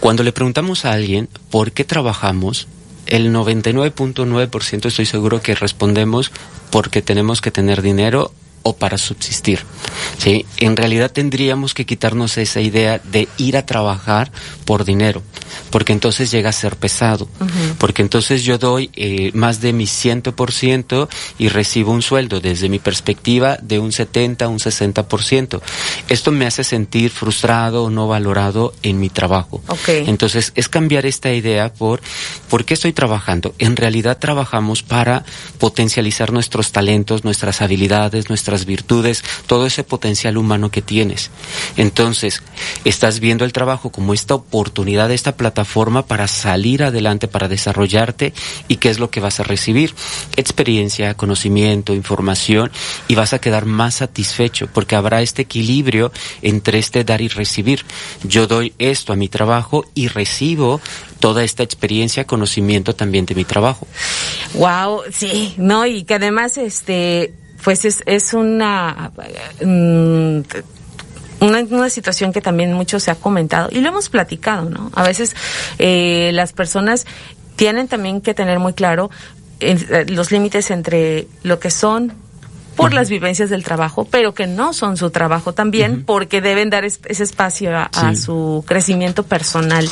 cuando 0.00 0.22
le 0.22 0.32
preguntamos 0.32 0.84
a 0.84 0.92
alguien 0.92 1.28
por 1.50 1.72
qué 1.72 1.84
trabajamos, 1.84 2.68
el 3.06 3.32
99.9% 3.32 4.86
estoy 4.86 5.06
seguro 5.06 5.40
que 5.40 5.54
respondemos 5.54 6.32
porque 6.70 7.02
tenemos 7.02 7.40
que 7.40 7.50
tener 7.50 7.82
dinero 7.82 8.32
o 8.66 8.72
para 8.72 8.98
subsistir. 8.98 9.60
¿sí? 10.18 10.44
En 10.56 10.76
realidad 10.76 11.12
tendríamos 11.12 11.72
que 11.72 11.86
quitarnos 11.86 12.36
esa 12.36 12.60
idea 12.60 13.00
de 13.12 13.28
ir 13.38 13.56
a 13.56 13.64
trabajar 13.64 14.32
por 14.64 14.84
dinero, 14.84 15.22
porque 15.70 15.92
entonces 15.92 16.32
llega 16.32 16.50
a 16.50 16.52
ser 16.52 16.74
pesado, 16.74 17.28
porque 17.78 18.02
entonces 18.02 18.42
yo 18.42 18.58
doy 18.58 18.90
eh, 18.96 19.30
más 19.34 19.60
de 19.60 19.72
mi 19.72 19.86
ciento 19.86 20.34
por 20.34 20.50
ciento 20.50 21.08
y 21.38 21.48
recibo 21.48 21.92
un 21.92 22.02
sueldo 22.02 22.40
desde 22.40 22.68
mi 22.68 22.80
perspectiva 22.80 23.56
de 23.62 23.78
un 23.78 23.92
70, 23.92 24.48
un 24.48 24.58
60%. 24.58 25.60
esto 26.08 26.32
me 26.32 26.46
hace 26.46 26.64
sentir 26.64 27.12
frustrado 27.12 27.84
o 27.84 27.90
no 27.90 28.08
valorado 28.08 28.74
en 28.82 28.98
mi 28.98 29.10
trabajo. 29.10 29.62
Entonces, 29.86 30.52
es 30.56 30.68
cambiar 30.68 31.06
esta 31.06 31.32
idea 31.32 31.72
por 31.72 32.00
¿por 32.50 32.64
qué 32.64 32.74
estoy 32.74 32.92
trabajando? 32.92 33.54
En 33.58 33.76
realidad 33.76 34.18
trabajamos 34.18 34.82
para 34.82 35.24
potencializar 35.60 36.32
nuestros 36.32 36.72
talentos, 36.72 37.22
nuestras 37.22 37.62
habilidades, 37.62 38.28
nuestras 38.28 38.55
virtudes, 38.64 39.22
todo 39.46 39.66
ese 39.66 39.84
potencial 39.84 40.36
humano 40.36 40.70
que 40.70 40.82
tienes. 40.82 41.30
Entonces, 41.76 42.42
estás 42.84 43.20
viendo 43.20 43.44
el 43.44 43.52
trabajo 43.52 43.90
como 43.90 44.14
esta 44.14 44.34
oportunidad, 44.34 45.10
esta 45.10 45.36
plataforma 45.36 46.06
para 46.06 46.28
salir 46.28 46.82
adelante, 46.82 47.28
para 47.28 47.48
desarrollarte 47.48 48.32
y 48.68 48.76
qué 48.76 48.90
es 48.90 48.98
lo 48.98 49.10
que 49.10 49.20
vas 49.20 49.40
a 49.40 49.44
recibir. 49.44 49.94
Experiencia, 50.36 51.14
conocimiento, 51.14 51.94
información 51.94 52.70
y 53.08 53.14
vas 53.14 53.32
a 53.32 53.40
quedar 53.40 53.66
más 53.66 53.96
satisfecho 53.96 54.68
porque 54.72 54.96
habrá 54.96 55.22
este 55.22 55.42
equilibrio 55.42 56.12
entre 56.42 56.78
este 56.78 57.04
dar 57.04 57.20
y 57.20 57.28
recibir. 57.28 57.84
Yo 58.22 58.46
doy 58.46 58.72
esto 58.78 59.12
a 59.12 59.16
mi 59.16 59.28
trabajo 59.28 59.84
y 59.94 60.08
recibo 60.08 60.80
toda 61.20 61.44
esta 61.44 61.62
experiencia, 61.62 62.26
conocimiento 62.26 62.94
también 62.94 63.26
de 63.26 63.34
mi 63.34 63.44
trabajo. 63.44 63.86
Wow, 64.54 65.02
sí, 65.10 65.54
no, 65.56 65.86
y 65.86 66.04
que 66.04 66.14
además 66.14 66.56
este 66.58 67.34
pues 67.66 67.84
es, 67.84 68.04
es 68.06 68.32
una, 68.32 69.10
mm, 69.60 70.40
una, 71.40 71.58
una, 71.68 71.90
situación 71.90 72.32
que 72.32 72.40
también 72.40 72.72
mucho 72.72 73.00
se 73.00 73.10
ha 73.10 73.16
comentado 73.16 73.70
y 73.72 73.80
lo 73.80 73.88
hemos 73.88 74.08
platicado, 74.08 74.70
¿no? 74.70 74.92
A 74.94 75.02
veces 75.02 75.34
eh, 75.80 76.30
las 76.32 76.52
personas 76.52 77.06
tienen 77.56 77.88
también 77.88 78.20
que 78.20 78.34
tener 78.34 78.60
muy 78.60 78.72
claro 78.72 79.10
eh, 79.58 80.06
los 80.10 80.30
límites 80.30 80.70
entre 80.70 81.26
lo 81.42 81.58
que 81.58 81.72
son 81.72 82.12
por 82.76 82.94
las 82.94 83.10
vivencias 83.10 83.50
del 83.50 83.64
trabajo, 83.64 84.06
pero 84.08 84.32
que 84.32 84.46
no 84.46 84.72
son 84.72 84.96
su 84.96 85.10
trabajo 85.10 85.52
también, 85.52 86.04
porque 86.04 86.40
deben 86.40 86.70
dar 86.70 86.84
ese 86.84 87.22
espacio 87.24 87.76
a, 87.76 88.14
su 88.14 88.62
crecimiento 88.64 89.24
personal. 89.24 89.90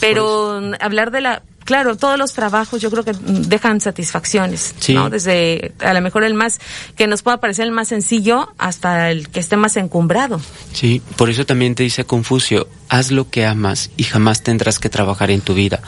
pero 0.00 0.62
hablar 0.80 1.10
de 1.10 1.20
la 1.20 1.42
claro, 1.64 1.96
todos 1.96 2.18
los 2.18 2.32
trabajos 2.32 2.80
yo 2.80 2.90
creo 2.90 3.04
que 3.04 3.12
dejan 3.12 3.80
satisfacciones, 3.80 4.74
¿no? 4.88 5.10
Desde 5.10 5.72
a 5.80 5.94
lo 5.94 6.00
mejor 6.00 6.24
el 6.24 6.34
más, 6.34 6.60
que 6.96 7.06
nos 7.06 7.22
pueda 7.22 7.38
parecer 7.38 7.66
el 7.66 7.72
más 7.72 7.88
sencillo 7.88 8.52
hasta 8.58 9.10
el 9.10 9.28
que 9.28 9.40
esté 9.40 9.56
más 9.56 9.76
encumbrado. 9.76 10.40
Sí, 10.72 11.02
por 11.16 11.30
eso 11.30 11.46
también 11.46 11.74
te 11.74 11.82
dice 11.82 12.04
Confucio, 12.04 12.68
haz 12.88 13.10
lo 13.10 13.30
que 13.30 13.46
amas 13.46 13.90
y 13.96 14.04
jamás 14.04 14.42
tendrás 14.42 14.78
que 14.78 14.88
trabajar 14.88 15.30
en 15.30 15.40
tu 15.40 15.54
vida. 15.54 15.80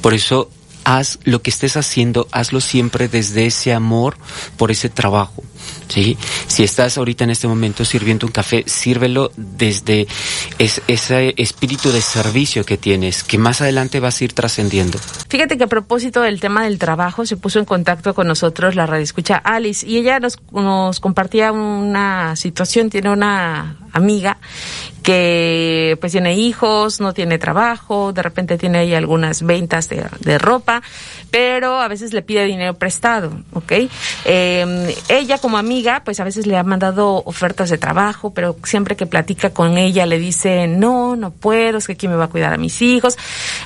Por 0.00 0.14
eso 0.14 0.50
haz 0.96 1.18
lo 1.24 1.40
que 1.42 1.50
estés 1.50 1.76
haciendo, 1.76 2.26
hazlo 2.32 2.60
siempre 2.60 3.08
desde 3.08 3.46
ese 3.46 3.72
amor 3.72 4.16
por 4.56 4.70
ese 4.70 4.88
trabajo. 4.88 5.42
¿sí? 5.88 6.16
Si 6.46 6.64
estás 6.64 6.98
ahorita 6.98 7.24
en 7.24 7.30
este 7.30 7.46
momento 7.46 7.84
sirviendo 7.84 8.26
un 8.26 8.32
café, 8.32 8.64
sírvelo 8.66 9.30
desde 9.36 10.08
ese 10.58 11.34
espíritu 11.36 11.92
de 11.92 12.00
servicio 12.00 12.64
que 12.64 12.76
tienes, 12.76 13.22
que 13.22 13.38
más 13.38 13.60
adelante 13.60 14.00
vas 14.00 14.20
a 14.20 14.24
ir 14.24 14.32
trascendiendo. 14.32 14.98
Fíjate 15.28 15.56
que 15.56 15.64
a 15.64 15.68
propósito 15.68 16.22
del 16.22 16.40
tema 16.40 16.64
del 16.64 16.78
trabajo, 16.78 17.24
se 17.24 17.36
puso 17.36 17.58
en 17.58 17.64
contacto 17.66 18.14
con 18.14 18.26
nosotros 18.26 18.74
la 18.74 18.86
radioescucha 18.86 19.36
Alice 19.36 19.86
y 19.86 19.98
ella 19.98 20.18
nos, 20.18 20.38
nos 20.52 20.98
compartía 20.98 21.52
una 21.52 22.34
situación, 22.36 22.90
tiene 22.90 23.10
una 23.10 23.76
amiga 23.92 24.38
que 25.02 25.96
pues 26.00 26.12
tiene 26.12 26.34
hijos, 26.34 27.00
no 27.00 27.14
tiene 27.14 27.38
trabajo, 27.38 28.12
de 28.12 28.22
repente 28.22 28.58
tiene 28.58 28.78
ahí 28.78 28.94
algunas 28.94 29.42
ventas 29.42 29.88
de, 29.88 30.06
de 30.20 30.38
ropa, 30.38 30.82
pero 31.30 31.80
a 31.80 31.88
veces 31.88 32.12
le 32.12 32.22
pide 32.22 32.44
dinero 32.44 32.74
prestado, 32.74 33.32
¿ok? 33.52 33.72
Eh, 34.24 34.96
ella 35.08 35.38
como 35.38 35.58
amiga, 35.58 36.02
pues 36.04 36.20
a 36.20 36.24
veces 36.24 36.46
le 36.46 36.56
ha 36.56 36.62
mandado 36.62 37.22
ofertas 37.24 37.70
de 37.70 37.78
trabajo, 37.78 38.32
pero 38.34 38.56
siempre 38.64 38.96
que 38.96 39.06
platica 39.06 39.50
con 39.50 39.78
ella 39.78 40.06
le 40.06 40.18
dice, 40.18 40.66
no, 40.66 41.16
no 41.16 41.30
puedo, 41.30 41.78
es 41.78 41.86
que 41.86 41.96
quién 41.96 42.12
me 42.12 42.18
va 42.18 42.24
a 42.24 42.28
cuidar 42.28 42.52
a 42.52 42.58
mis 42.58 42.82
hijos. 42.82 43.16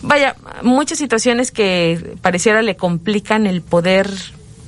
Vaya, 0.02 0.36
muchas 0.62 0.98
situaciones 0.98 1.50
que 1.50 2.16
pareciera 2.22 2.62
le 2.62 2.76
complican 2.76 3.46
el 3.46 3.62
poder 3.62 4.10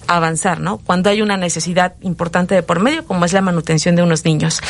avanzar, 0.06 0.60
¿no? 0.60 0.78
Cuando 0.78 1.10
hay 1.10 1.22
una 1.22 1.36
necesidad 1.36 1.94
importante 2.02 2.54
de 2.54 2.62
por 2.62 2.80
medio, 2.80 3.04
como 3.04 3.24
es 3.24 3.32
la 3.32 3.40
manutención 3.40 3.96
de 3.96 4.02
unos 4.02 4.24
niños. 4.24 4.60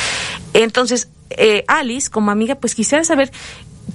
Entonces, 0.55 1.09
eh, 1.31 1.65
Alice, 1.69 2.11
como 2.11 2.31
amiga, 2.31 2.55
pues 2.57 2.75
quisiera 2.75 3.05
saber 3.05 3.31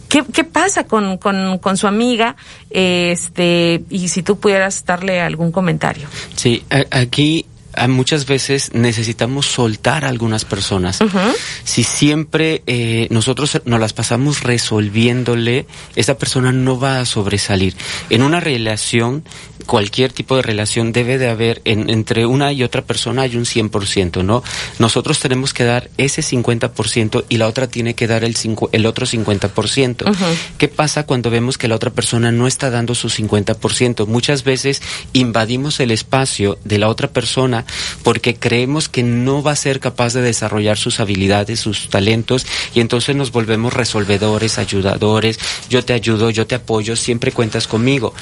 ¿Qué, 0.07 0.23
qué 0.33 0.43
pasa 0.43 0.85
con, 0.85 1.17
con, 1.17 1.57
con, 1.59 1.77
su 1.77 1.87
amiga? 1.87 2.35
Este, 2.69 3.83
y 3.89 4.09
si 4.09 4.23
tú 4.23 4.39
pudieras 4.39 4.85
darle 4.85 5.21
algún 5.21 5.51
comentario. 5.51 6.07
Sí, 6.35 6.65
aquí 6.91 7.45
muchas 7.87 8.25
veces 8.25 8.73
necesitamos 8.73 9.45
soltar 9.45 10.05
a 10.05 10.09
algunas 10.09 10.45
personas. 10.45 10.99
Si 11.63 11.83
siempre 11.83 12.63
eh, 12.67 13.07
nosotros 13.09 13.61
nos 13.65 13.79
las 13.79 13.93
pasamos 13.93 14.43
resolviéndole, 14.43 15.65
esa 15.95 16.17
persona 16.17 16.51
no 16.51 16.79
va 16.79 16.99
a 16.99 17.05
sobresalir. 17.05 17.75
En 18.09 18.23
una 18.23 18.39
relación, 18.39 19.23
cualquier 19.65 20.11
tipo 20.11 20.35
de 20.35 20.41
relación 20.41 20.91
debe 20.91 21.17
de 21.17 21.29
haber, 21.29 21.61
entre 21.65 22.25
una 22.25 22.51
y 22.51 22.63
otra 22.63 22.81
persona 22.81 23.23
hay 23.23 23.35
un 23.35 23.45
100%, 23.45 24.23
¿no? 24.23 24.43
Nosotros 24.79 25.19
tenemos 25.19 25.53
que 25.53 25.63
dar 25.63 25.89
ese 25.97 26.21
50% 26.21 27.25
y 27.29 27.37
la 27.37 27.47
otra 27.47 27.67
tiene 27.67 27.93
que 27.93 28.07
dar 28.07 28.23
el, 28.23 28.35
el 28.71 28.85
otro 28.85 29.05
50%. 29.05 30.15
¿Qué 30.57 30.67
pasa 30.67 31.05
cuando 31.05 31.29
vemos 31.29 31.57
que 31.57 31.67
la 31.67 31.75
otra 31.75 31.91
persona 31.91 32.31
no 32.31 32.47
está 32.47 32.69
dando 32.69 32.95
su 32.95 33.09
50%? 33.09 34.07
Muchas 34.07 34.43
veces 34.43 34.81
invadimos 35.13 35.79
el 35.79 35.91
espacio 35.91 36.57
de 36.63 36.77
la 36.77 36.89
otra 36.89 37.09
persona 37.09 37.65
porque 38.03 38.35
creemos 38.35 38.89
que 38.89 39.03
no 39.03 39.43
va 39.43 39.51
a 39.51 39.55
ser 39.55 39.79
capaz 39.79 40.13
de 40.13 40.21
desarrollar 40.21 40.77
sus 40.77 40.99
habilidades, 40.99 41.59
sus 41.59 41.89
talentos 41.89 42.45
y 42.73 42.79
entonces 42.79 43.15
nos 43.15 43.31
volvemos 43.31 43.73
resolvedores, 43.73 44.57
ayudadores, 44.57 45.39
yo 45.69 45.83
te 45.83 45.93
ayudo, 45.93 46.29
yo 46.29 46.47
te 46.47 46.55
apoyo, 46.55 46.95
siempre 46.95 47.31
cuentas 47.31 47.67
conmigo, 47.67 48.13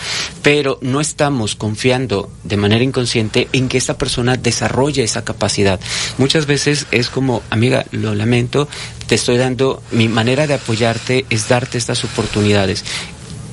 pero 0.42 0.80
no 0.82 1.02
estamos 1.02 1.29
confiando 1.56 2.32
de 2.44 2.58
manera 2.58 2.84
inconsciente 2.84 3.48
en 3.54 3.70
que 3.70 3.78
esta 3.78 3.98
persona 3.98 4.38
desarrolle 4.38 5.04
esa 5.04 5.24
capacidad. 5.24 5.80
Muchas 6.18 6.46
veces 6.46 6.88
es 6.92 7.10
como, 7.10 7.42
amiga, 7.50 7.86
lo 7.92 8.16
lamento, 8.16 8.68
te 9.08 9.16
estoy 9.16 9.38
dando, 9.38 9.82
mi 9.92 10.08
manera 10.08 10.48
de 10.48 10.56
apoyarte 10.56 11.26
es 11.30 11.48
darte 11.48 11.78
estas 11.78 12.04
oportunidades 12.04 12.84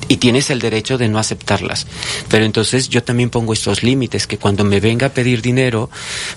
y 0.08 0.18
tienes 0.18 0.50
el 0.50 0.60
derecho 0.60 0.98
de 0.98 1.08
no 1.08 1.18
aceptarlas. 1.18 1.86
Pero 2.28 2.44
entonces 2.44 2.88
yo 2.88 3.02
también 3.02 3.30
pongo 3.30 3.52
estos 3.52 3.82
límites, 3.82 4.26
que 4.26 4.38
cuando 4.38 4.64
me 4.64 4.80
venga 4.80 5.08
a 5.08 5.14
pedir 5.14 5.42
dinero, 5.42 5.90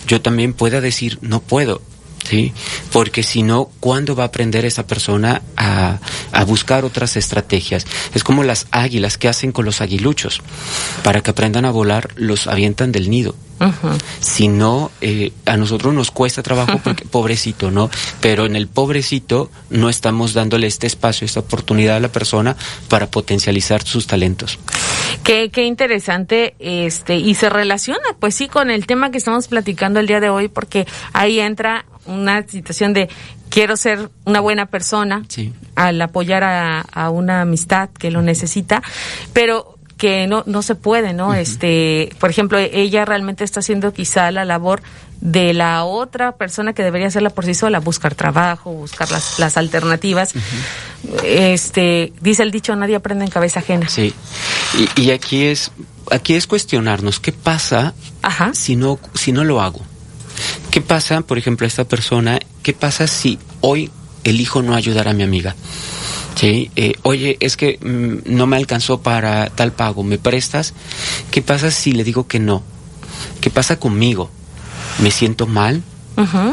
yo 0.08 0.21
también 0.21 0.54
pueda 0.54 0.82
decir, 0.82 1.19
no 1.21 1.41
puedo. 1.41 1.82
¿Sí? 2.29 2.53
Porque 2.91 3.23
si 3.23 3.41
no, 3.41 3.71
¿cuándo 3.79 4.15
va 4.15 4.23
a 4.23 4.27
aprender 4.27 4.63
esa 4.63 4.85
persona 4.85 5.41
a, 5.57 5.97
a, 6.31 6.43
buscar 6.43 6.85
otras 6.85 7.17
estrategias? 7.17 7.87
Es 8.13 8.23
como 8.23 8.43
las 8.43 8.67
águilas 8.69 9.17
que 9.17 9.27
hacen 9.27 9.51
con 9.51 9.65
los 9.65 9.81
aguiluchos. 9.81 10.41
Para 11.03 11.21
que 11.21 11.31
aprendan 11.31 11.65
a 11.65 11.71
volar, 11.71 12.09
los 12.15 12.45
avientan 12.45 12.91
del 12.91 13.09
nido. 13.09 13.33
Si 14.21 14.47
no, 14.47 14.91
eh, 15.01 15.31
a 15.45 15.57
nosotros 15.57 15.93
nos 15.93 16.11
cuesta 16.11 16.41
trabajo 16.41 16.79
porque 16.83 17.05
pobrecito, 17.05 17.71
¿no? 17.71 17.89
Pero 18.21 18.45
en 18.45 18.55
el 18.55 18.67
pobrecito 18.67 19.51
no 19.69 19.89
estamos 19.89 20.33
dándole 20.33 20.67
este 20.67 20.87
espacio, 20.87 21.25
esta 21.25 21.41
oportunidad 21.41 21.97
a 21.97 21.99
la 21.99 22.09
persona 22.09 22.55
para 22.87 23.07
potencializar 23.07 23.83
sus 23.83 24.07
talentos. 24.07 24.59
Qué, 25.23 25.49
qué 25.51 25.65
interesante, 25.65 26.55
este, 26.59 27.17
y 27.17 27.35
se 27.35 27.49
relaciona, 27.49 27.99
pues 28.19 28.35
sí, 28.35 28.47
con 28.47 28.71
el 28.71 28.85
tema 28.87 29.11
que 29.11 29.17
estamos 29.17 29.47
platicando 29.47 29.99
el 29.99 30.07
día 30.07 30.19
de 30.19 30.29
hoy, 30.29 30.47
porque 30.47 30.87
ahí 31.13 31.39
entra 31.39 31.85
una 32.05 32.43
situación 32.47 32.93
de 32.93 33.09
quiero 33.49 33.77
ser 33.77 34.09
una 34.25 34.39
buena 34.39 34.67
persona 34.67 35.23
al 35.75 36.01
apoyar 36.01 36.43
a, 36.43 36.81
a, 36.81 37.09
una 37.09 37.41
amistad 37.41 37.89
que 37.89 38.12
lo 38.12 38.21
necesita, 38.21 38.81
pero 39.33 39.79
que 39.99 40.27
no, 40.27 40.43
no 40.47 40.62
se 40.62 40.75
puede, 40.75 41.13
¿no? 41.13 41.33
Este, 41.33 42.15
por 42.19 42.29
ejemplo, 42.29 42.57
ella 42.57 43.03
realmente 43.03 43.43
está 43.43 43.59
haciendo 43.59 43.91
quizá 43.91 44.31
la 44.31 44.45
labor 44.45 44.81
de 45.19 45.53
la 45.53 45.83
otra 45.83 46.38
persona 46.38 46.71
que 46.71 46.83
debería 46.83 47.07
hacerla 47.07 47.29
por 47.29 47.45
sí 47.45 47.53
sola, 47.53 47.79
buscar 47.81 48.15
trabajo, 48.15 48.71
buscar 48.71 49.12
las, 49.12 49.38
las 49.39 49.57
alternativas. 49.57 50.31
Este, 51.25 52.13
dice 52.21 52.43
el 52.43 52.51
dicho, 52.51 52.73
nadie 52.77 52.95
aprende 52.95 53.25
en 53.25 53.31
cabeza 53.31 53.59
ajena. 53.59 53.89
Sí. 53.89 54.13
Y, 54.95 55.01
y 55.01 55.12
aquí 55.12 55.43
es, 55.43 55.71
aquí 56.09 56.35
es 56.35 56.47
cuestionarnos, 56.47 57.19
¿qué 57.19 57.33
pasa 57.33 57.93
Ajá. 58.21 58.51
si 58.53 58.77
no, 58.77 58.99
si 59.15 59.33
no 59.33 59.43
lo 59.43 59.59
hago? 59.59 59.81
¿Qué 60.71 60.82
pasa, 60.82 61.21
por 61.21 61.38
ejemplo, 61.38 61.65
a 61.65 61.67
esta 61.67 61.86
persona, 61.86 62.39
qué 62.62 62.73
pasa 62.73 63.08
si 63.08 63.39
hoy 63.62 63.89
elijo 64.23 64.62
no 64.62 64.75
ayudar 64.75 65.08
a 65.08 65.13
mi 65.13 65.23
amiga? 65.23 65.55
Sí, 66.36 66.71
eh, 66.75 66.93
oye, 67.03 67.38
es 67.39 67.58
que 67.58 67.79
mm, 67.82 68.34
no 68.34 68.47
me 68.47 68.55
alcanzó 68.55 69.01
para 69.01 69.49
tal 69.49 69.73
pago, 69.73 70.03
¿me 70.03 70.17
prestas? 70.17 70.73
¿Qué 71.32 71.41
pasa 71.41 71.71
si 71.71 71.91
le 71.91 72.03
digo 72.03 72.27
que 72.27 72.39
no? 72.39 72.63
¿Qué 73.41 73.49
pasa 73.49 73.79
conmigo? 73.79 74.29
¿Me 74.99 75.12
siento 75.12 75.47
mal? 75.47 75.84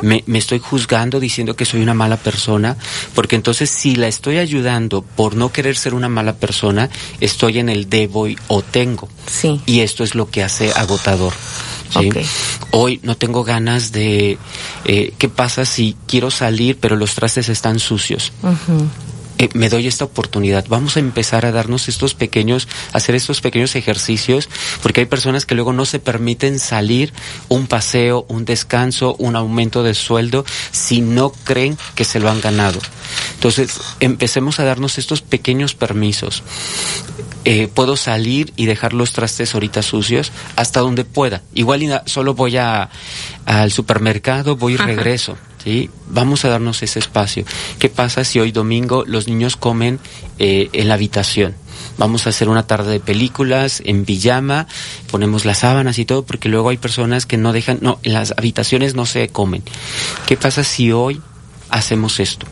me, 0.02 0.22
me, 0.26 0.38
estoy 0.38 0.60
juzgando 0.60 1.18
diciendo 1.18 1.56
que 1.56 1.64
soy 1.64 1.82
una 1.82 1.94
mala 1.94 2.16
persona, 2.16 2.76
porque 3.14 3.34
entonces 3.34 3.68
si 3.68 3.96
la 3.96 4.06
estoy 4.06 4.38
ayudando 4.38 5.02
por 5.02 5.34
no 5.34 5.50
querer 5.50 5.76
ser 5.76 5.94
una 5.94 6.08
mala 6.08 6.36
persona, 6.36 6.88
estoy 7.20 7.58
en 7.58 7.68
el 7.68 7.90
debo 7.90 8.28
o 8.46 8.62
tengo. 8.62 9.08
Sí. 9.26 9.60
Y 9.66 9.80
esto 9.80 10.04
es 10.04 10.14
lo 10.14 10.30
que 10.30 10.44
hace 10.44 10.72
agotador. 10.72 11.32
¿Sí? 11.90 12.10
Hoy 12.70 13.00
no 13.02 13.16
tengo 13.16 13.44
ganas 13.44 13.92
de... 13.92 14.38
Eh, 14.84 15.14
¿Qué 15.18 15.28
pasa 15.28 15.64
si 15.64 15.96
quiero 16.06 16.30
salir 16.30 16.78
pero 16.80 16.96
los 16.96 17.14
trastes 17.14 17.48
están 17.48 17.78
sucios? 17.78 18.32
Eh, 19.38 19.50
me 19.52 19.68
doy 19.68 19.86
esta 19.86 20.04
oportunidad. 20.04 20.64
Vamos 20.68 20.96
a 20.96 21.00
empezar 21.00 21.44
a 21.44 21.52
darnos 21.52 21.88
estos 21.88 22.14
pequeños, 22.14 22.68
hacer 22.92 23.14
estos 23.14 23.40
pequeños 23.40 23.76
ejercicios, 23.76 24.48
porque 24.82 25.02
hay 25.02 25.06
personas 25.06 25.44
que 25.44 25.54
luego 25.54 25.72
no 25.72 25.84
se 25.84 25.98
permiten 25.98 26.58
salir 26.58 27.12
un 27.48 27.66
paseo, 27.66 28.24
un 28.28 28.44
descanso, 28.46 29.14
un 29.18 29.36
aumento 29.36 29.82
de 29.82 29.94
sueldo, 29.94 30.44
si 30.70 31.02
no 31.02 31.32
creen 31.44 31.76
que 31.94 32.04
se 32.04 32.18
lo 32.18 32.30
han 32.30 32.40
ganado. 32.40 32.78
Entonces, 33.34 33.78
empecemos 34.00 34.58
a 34.58 34.64
darnos 34.64 34.96
estos 34.96 35.20
pequeños 35.20 35.74
permisos. 35.74 36.42
Eh, 37.48 37.68
puedo 37.72 37.96
salir 37.96 38.52
y 38.56 38.66
dejar 38.66 38.92
los 38.92 39.12
trastes 39.12 39.54
ahorita 39.54 39.80
sucios 39.80 40.32
hasta 40.56 40.80
donde 40.80 41.04
pueda. 41.04 41.42
Igual 41.54 42.02
solo 42.06 42.34
voy 42.34 42.56
a, 42.56 42.90
al 43.44 43.70
supermercado, 43.70 44.56
voy 44.56 44.72
y 44.72 44.76
regreso. 44.76 45.38
¿sí? 45.62 45.88
Vamos 46.08 46.44
a 46.44 46.48
darnos 46.48 46.82
ese 46.82 46.98
espacio. 46.98 47.44
¿Qué 47.78 47.88
pasa 47.88 48.24
si 48.24 48.40
hoy 48.40 48.50
domingo 48.50 49.04
los 49.06 49.28
niños 49.28 49.56
comen 49.56 50.00
eh, 50.40 50.70
en 50.72 50.88
la 50.88 50.94
habitación? 50.94 51.54
Vamos 51.98 52.26
a 52.26 52.30
hacer 52.30 52.48
una 52.48 52.66
tarde 52.66 52.90
de 52.90 52.98
películas 52.98 53.80
en 53.84 54.04
pijama, 54.04 54.66
ponemos 55.08 55.44
las 55.44 55.58
sábanas 55.58 56.00
y 56.00 56.04
todo, 56.04 56.26
porque 56.26 56.48
luego 56.48 56.70
hay 56.70 56.78
personas 56.78 57.26
que 57.26 57.36
no 57.36 57.52
dejan, 57.52 57.78
no, 57.80 58.00
en 58.02 58.12
las 58.12 58.34
habitaciones 58.36 58.96
no 58.96 59.06
se 59.06 59.28
comen. 59.28 59.62
¿Qué 60.26 60.36
pasa 60.36 60.64
si 60.64 60.90
hoy 60.90 61.20
hacemos 61.70 62.18
esto? 62.18 62.44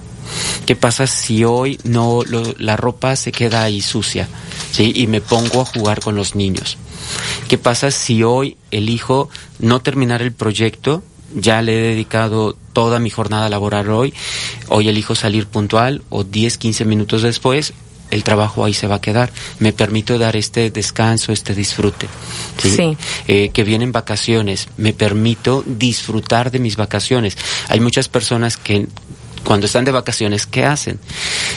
¿Qué 0.67 0.77
pasa 0.77 1.07
si 1.07 1.45
hoy 1.45 1.79
no 1.85 2.23
la 2.59 2.77
ropa 2.77 3.17
se 3.17 3.33
queda 3.33 3.63
ahí 3.63 3.81
sucia, 3.81 4.29
sí, 4.75 4.93
y 4.95 5.07
me 5.07 5.21
pongo 5.21 5.61
a 5.61 5.65
jugar 5.65 6.01
con 6.01 6.17
los 6.17 6.35
niños? 6.35 6.77
¿Qué 7.49 7.59
pasa 7.59 7.91
si 7.91 8.23
hoy 8.23 8.57
elijo 8.71 9.29
no 9.59 9.81
terminar 9.81 10.23
el 10.23 10.33
proyecto 10.33 11.03
ya 11.35 11.63
le 11.63 11.79
he 11.79 11.83
dedicado 11.91 12.57
toda 12.73 13.01
mi 13.01 13.11
jornada 13.11 13.49
laboral 13.49 13.91
hoy, 13.91 14.15
hoy 14.69 14.89
elijo 14.89 15.15
salir 15.15 15.47
puntual 15.47 16.03
o 16.09 16.23
10, 16.23 16.59
15 16.59 16.85
minutos 16.85 17.23
después, 17.23 17.73
el 18.11 18.23
trabajo 18.23 18.65
ahí 18.65 18.75
se 18.75 18.87
va 18.87 18.97
a 18.97 19.01
quedar. 19.01 19.33
Me 19.59 19.73
permito 19.73 20.19
dar 20.19 20.37
este 20.37 20.71
descanso, 20.71 21.33
este 21.33 21.55
disfrute. 21.55 22.07
¿sí? 22.59 22.97
Eh, 23.27 23.51
que 23.53 23.65
vienen 23.65 23.93
vacaciones, 23.93 24.69
me 24.77 24.93
permito 24.93 25.65
disfrutar 25.67 26.51
de 26.51 26.61
mis 26.61 26.77
vacaciones. 26.77 27.37
Hay 27.69 27.81
muchas 27.81 28.09
personas 28.09 28.57
que 28.57 28.87
cuando 29.45 29.67
están 29.67 29.85
de 29.85 29.93
vacaciones, 29.93 30.47
¿qué 30.47 30.65
hacen? 30.65 30.99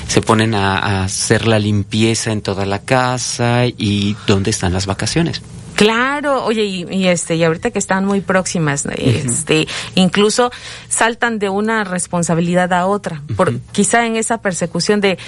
Se 0.08 0.22
ponen 0.22 0.54
a, 0.54 0.78
a 0.78 1.04
hacer 1.06 1.48
la 1.48 1.60
limpieza 1.60 2.32
en 2.32 2.42
toda 2.42 2.66
la 2.66 2.80
casa 2.80 3.66
y 3.66 4.16
¿dónde 4.28 4.52
están 4.52 4.74
las 4.74 4.86
vacaciones? 4.86 5.42
Claro, 5.78 6.44
oye, 6.44 6.64
y, 6.64 7.08
este, 7.08 7.36
y 7.36 7.44
ahorita 7.44 7.70
que 7.70 7.78
están 7.78 8.04
muy 8.04 8.20
próximas, 8.22 8.88
este, 8.96 9.68
incluso 9.94 10.52
saltan 10.90 11.38
de 11.38 11.50
una 11.50 11.84
responsabilidad 11.84 12.74
a 12.74 12.88
otra, 12.88 13.22
por 13.36 13.60
quizá 13.74 14.08
en 14.08 14.16
esa 14.16 14.40
persecución 14.40 15.02
de 15.02 15.20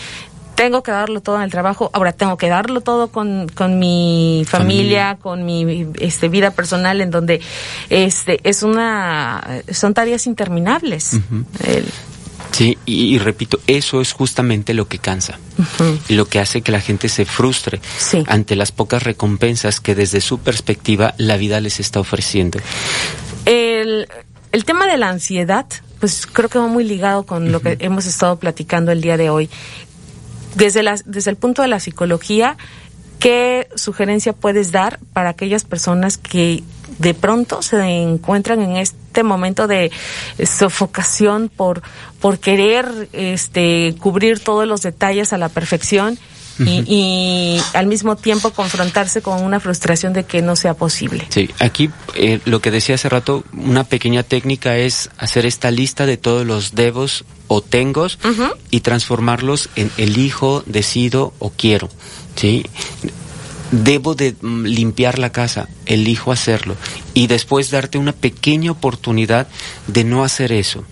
tengo 0.56 0.82
que 0.82 0.89
darlo 0.89 1.22
todo 1.22 1.36
en 1.36 1.43
el 1.43 1.52
trabajo, 1.52 1.91
ahora 1.93 2.13
tengo 2.13 2.36
que 2.36 2.50
darlo 2.50 2.82
todo 2.82 3.10
con, 3.10 3.48
con 3.54 3.78
mi 3.78 4.43
familia, 4.48 5.19
con 5.22 5.45
mi 5.45 5.86
este, 6.00 6.30
vida 6.30 6.50
personal, 6.50 7.00
en 7.00 7.12
donde 7.12 7.41
este 7.91 8.39
es 8.43 8.63
una 8.63 9.62
son 9.72 9.93
tareas 9.93 10.26
interminables. 10.26 11.19
Sí, 12.60 12.78
y, 12.86 13.17
repito, 13.19 13.58
eso 13.67 14.02
es 14.02 14.12
justamente 14.12 14.74
lo 14.74 14.89
que 14.89 15.00
cansa, 15.00 15.39
lo 16.10 16.28
que 16.28 16.41
hace 16.41 16.62
que 16.62 16.74
la 16.74 16.82
gente 16.82 17.08
se 17.08 17.24
frustre 17.24 17.80
ante 18.28 18.58
las 18.58 18.74
pocas 18.74 19.02
recompensas 19.02 19.80
que 19.80 19.95
desde 19.95 20.19
su 20.19 20.39
perspectiva 20.39 21.13
la 21.17 21.38
vida 21.38 21.62
les 21.62 21.80
está 21.80 22.02
ofreciendo. 22.02 22.60
El, 23.45 24.10
el 24.52 24.65
tema 24.65 24.88
de 24.88 24.98
la 24.98 25.08
ansiedad, 25.08 25.67
pues 26.02 26.28
creo 26.28 26.50
que 26.50 26.60
va 26.60 26.67
muy 26.67 26.84
ligado 26.84 27.26
con 27.26 27.54
lo 27.54 27.62
que 27.62 27.78
hemos 27.80 28.06
estado 28.06 28.39
platicando 28.39 28.91
el 28.91 29.00
día 29.00 29.15
de 29.15 29.30
hoy. 29.30 29.50
Desde, 30.56 30.84
la, 30.84 31.00
desde 31.06 31.32
el 31.32 31.38
punto 31.38 31.62
de 31.62 31.69
la 31.69 31.80
psicología, 31.80 32.58
¿qué 33.19 33.69
sugerencia 33.76 34.34
puedes 34.34 34.74
dar 34.74 35.00
para 35.13 35.30
aquellas 35.30 35.63
personas 35.63 36.17
que 36.17 36.65
de 36.97 37.13
pronto 37.13 37.62
se 37.62 37.78
encuentran 37.82 38.62
en 38.62 38.78
este 38.78 39.23
momento 39.23 39.67
de 39.67 39.91
sofocación 40.43 41.49
por, 41.49 41.82
por 42.19 42.39
querer 42.39 43.10
este, 43.13 43.95
cubrir 43.99 44.39
todos 44.39 44.67
los 44.67 44.82
detalles 44.82 45.34
a 45.34 45.38
la 45.38 45.49
perfección 45.49 46.17
y, 46.65 47.62
al 47.73 47.88
mismo 47.88 48.15
tiempo 48.17 48.52
confrontarse 48.52 49.21
con 49.21 49.43
una 49.43 49.60
frustración 49.60 50.13
de 50.13 50.25
que 50.25 50.41
no 50.41 50.56
sea 50.56 50.73
posible. 50.73 51.25
Sí, 51.30 51.49
aquí 51.60 51.89
eh, 52.15 52.39
lo 52.45 52.62
que 52.62 52.71
decía 52.71 52.95
hace 52.95 53.08
rato, 53.10 53.43
una 53.54 53.84
pequeña 53.84 54.23
técnica 54.23 54.78
es 54.78 55.10
hacer 55.17 55.45
esta 55.45 55.71
lista 55.71 56.06
de 56.06 56.17
todos 56.17 56.45
los 56.45 56.75
debos 56.75 57.23
o 57.47 57.62
tengos 57.62 58.19
y 58.69 58.82
transformarlos 58.82 59.69
en 59.75 59.89
elijo, 59.97 60.63
decido 60.65 61.34
o 61.39 61.49
quiero. 61.52 61.89
¿sí? 62.36 62.65
Debo 63.72 64.16
de 64.16 64.36
mm, 64.40 64.66
limpiar 64.66 65.20
la 65.20 65.32
casa, 65.32 65.68
elijo 65.86 66.32
hacerlo 66.32 66.76
y 67.14 67.28
después 67.28 67.72
darte 67.72 67.98
una 67.98 68.14
pequeña 68.14 68.72
oportunidad 68.72 69.48
de 69.88 70.04
no 70.04 70.24
hacer 70.24 70.52
eso, 70.52 70.84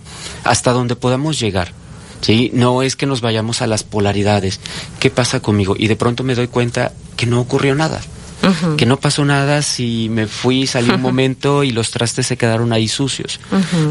hasta 0.43 0.71
donde 0.71 0.95
podamos 0.95 1.39
llegar. 1.39 1.73
¿sí? 2.21 2.51
No 2.53 2.81
es 2.81 2.95
que 2.95 3.05
nos 3.05 3.21
vayamos 3.21 3.61
a 3.61 3.67
las 3.67 3.83
polaridades. 3.83 4.59
¿Qué 4.99 5.09
pasa 5.09 5.39
conmigo? 5.39 5.75
Y 5.77 5.87
de 5.87 5.95
pronto 5.95 6.23
me 6.23 6.35
doy 6.35 6.47
cuenta 6.47 6.93
que 7.15 7.25
no 7.25 7.39
ocurrió 7.39 7.75
nada. 7.75 8.01
Que 8.77 8.85
no 8.85 8.97
pasó 8.97 9.25
nada 9.25 9.61
si 9.61 10.07
me 10.09 10.25
fui, 10.25 10.67
salí 10.67 10.89
un 10.89 11.01
momento 11.09 11.65
y 11.65 11.71
los 11.71 11.91
trastes 11.91 12.27
se 12.27 12.37
quedaron 12.37 12.71
ahí 12.71 12.87
sucios. 12.87 13.41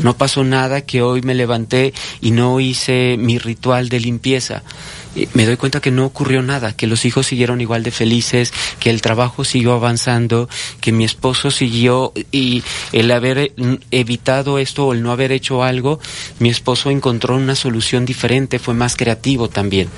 No 0.03 0.17
pasó 0.17 0.45
nada 0.45 0.81
que 0.81 1.03
hoy 1.03 1.21
me 1.21 1.35
levanté 1.35 1.93
y 2.23 2.31
no 2.31 2.59
hice 2.59 3.17
mi 3.19 3.39
ritual 3.39 3.91
de 3.91 4.01
limpieza 4.01 4.63
me 5.35 5.47
doy 5.47 5.57
cuenta 5.57 5.81
que 5.81 5.91
no 5.91 6.05
ocurrió 6.05 6.43
nada, 6.43 6.77
que 6.77 6.87
los 6.87 7.05
hijos 7.05 7.27
siguieron 7.27 7.61
igual 7.61 7.83
de 7.83 7.91
felices, 7.91 8.53
que 8.81 8.91
el 8.91 9.01
trabajo 9.01 9.45
siguió 9.45 9.73
avanzando, 9.73 10.49
que 10.81 10.93
mi 10.93 11.05
esposo 11.05 11.51
siguió 11.51 12.13
y 12.33 12.63
el 12.93 13.11
haber 13.11 13.53
evitado 13.91 14.59
esto 14.59 14.87
o 14.87 14.93
el 14.93 15.03
no 15.03 15.13
haber 15.13 15.33
hecho 15.33 15.63
algo, 15.63 16.01
mi 16.39 16.49
esposo 16.49 16.91
encontró 16.91 17.37
una 17.37 17.55
solución 17.55 18.05
diferente, 18.05 18.59
fue 18.59 18.75
más 18.75 18.97
creativo 18.97 19.49
también. 19.49 19.89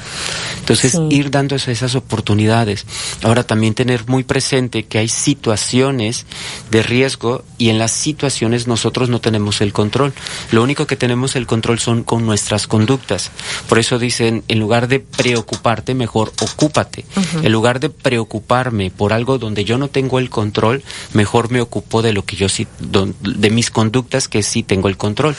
Entonces, 0.60 0.98
ir 1.10 1.30
dando 1.30 1.56
esas 1.56 1.94
oportunidades. 1.94 2.86
Ahora 3.22 3.44
también 3.44 3.74
tener 3.74 4.06
muy 4.06 4.24
presente 4.24 4.84
que 4.84 4.98
hay 4.98 5.08
situaciones 5.08 6.26
de 6.70 6.82
riesgo 6.82 7.44
y 7.56 7.70
en 7.70 7.78
las 7.78 7.92
situaciones 7.92 8.66
nosotros 8.66 9.08
no 9.08 9.20
tenemos 9.20 9.60
el 9.60 9.72
control. 9.72 10.12
Lo 10.52 10.62
único 10.62 10.86
que 10.86 10.96
tenemos 10.96 11.36
el 11.36 11.46
control 11.46 11.78
son 11.78 12.04
con 12.04 12.26
nuestras 12.26 12.66
conductas. 12.66 13.30
Por 13.68 13.78
eso 13.78 13.98
dicen, 13.98 14.44
en 14.48 14.58
lugar 14.58 14.88
de 14.88 15.00
preocuparte, 15.16 15.94
mejor 15.94 16.32
ocúpate. 16.40 17.04
En 17.42 17.52
lugar 17.52 17.80
de 17.80 17.90
preocuparme 17.90 18.90
por 18.90 19.12
algo 19.12 19.38
donde 19.38 19.64
yo 19.64 19.78
no 19.78 19.88
tengo 19.88 20.18
el 20.18 20.30
control, 20.30 20.82
mejor 21.12 21.50
me 21.50 21.60
ocupo 21.60 22.02
de 22.02 22.12
lo 22.12 22.24
que 22.24 22.36
yo 22.36 22.48
sí, 22.48 22.66
de 22.80 23.50
mis 23.50 23.70
conductas 23.70 24.28
que 24.28 24.42
sí 24.42 24.62
tengo 24.62 24.88
el 24.88 24.96
control. 24.96 25.34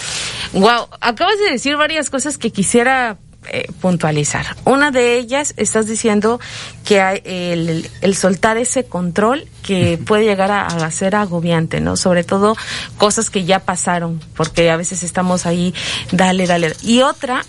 Wow, 0.53 0.88
acabas 1.01 1.39
de 1.39 1.51
decir 1.51 1.77
varias 1.77 2.10
cosas 2.10 2.38
que 2.38 2.51
quisiera 2.51 3.17
eh, 3.47 3.71
puntualizar. 3.79 4.45
Una 4.65 4.91
de 4.91 5.17
ellas, 5.17 5.53
estás 5.55 5.88
diciendo 5.88 6.41
que 6.84 6.99
hay 6.99 7.21
el, 7.23 7.89
el, 8.01 8.15
soltar 8.15 8.58
ese 8.58 8.84
control 8.84 9.47
que 9.63 9.97
puede 9.97 10.25
llegar 10.25 10.51
a, 10.51 10.67
a, 10.67 10.91
ser 10.91 11.15
agobiante, 11.15 11.79
¿no? 11.79 11.95
Sobre 11.95 12.25
todo 12.25 12.58
cosas 12.97 13.29
que 13.29 13.45
ya 13.45 13.60
pasaron, 13.60 14.21
porque 14.36 14.69
a 14.69 14.75
veces 14.75 15.03
estamos 15.03 15.45
ahí, 15.45 15.73
dale, 16.12 16.47
dale. 16.47 16.75
Y 16.84 17.01
otra, 17.01 17.45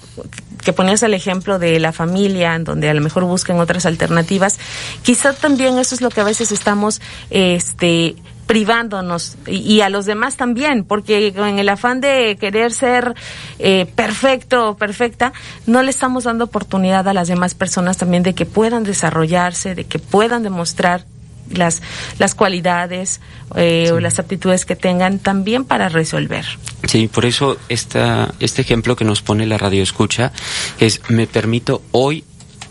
que 0.61 0.73
ponías 0.73 1.03
el 1.03 1.15
ejemplo 1.15 1.59
de 1.59 1.79
la 1.81 1.93
familia, 1.93 2.55
en 2.55 2.65
donde 2.65 2.91
a 2.91 2.95
lo 2.95 3.01
mejor 3.01 3.25
buscan 3.25 3.59
otras 3.59 3.87
alternativas, 3.87 4.59
quizá 5.03 5.33
también 5.33 5.79
eso 5.79 5.95
es 5.95 6.01
lo 6.01 6.11
que 6.11 6.21
a 6.21 6.25
veces 6.25 6.53
estamos, 6.53 7.01
este, 7.31 8.17
privándonos 8.51 9.37
y, 9.47 9.81
a 9.83 9.89
los 9.91 10.07
demás 10.07 10.37
también, 10.37 10.83
porque 10.83 11.29
en 11.29 11.61
el 11.61 11.69
afán 11.69 12.01
de 12.01 12.37
querer 12.41 12.73
ser 12.73 13.15
eh, 13.61 13.87
perfecto 13.95 14.71
o 14.71 14.77
perfecta, 14.77 15.33
no 15.67 15.85
le 15.85 15.91
estamos 15.91 16.25
dando 16.25 16.47
oportunidad 16.47 17.07
a 17.07 17.15
las 17.15 17.29
demás 17.29 17.55
personas 17.55 17.97
también 17.97 18.25
de 18.25 18.35
que 18.35 18.47
puedan 18.47 18.83
desarrollarse, 18.83 19.77
de 19.77 19.85
que 19.85 20.01
puedan 20.01 20.43
demostrar 20.43 21.05
las, 21.51 21.83
las 22.19 22.35
cualidades 22.35 23.21
eh, 23.57 23.91
o 23.93 24.01
las 24.01 24.19
aptitudes 24.19 24.65
que 24.65 24.77
tengan 24.77 25.19
también 25.19 25.65
para 25.65 25.89
resolver. 25.89 26.45
Sí, 26.87 27.09
por 27.09 27.27
eso 27.27 27.59
esta, 27.69 28.33
este 28.41 28.63
ejemplo 28.63 28.97
que 28.97 29.05
nos 29.05 29.23
pone 29.23 29.47
la 29.47 29.59
radio 29.59 29.83
escucha 29.83 30.33
es 30.79 31.01
me 31.09 31.27
permito 31.27 31.83
hoy 31.93 32.25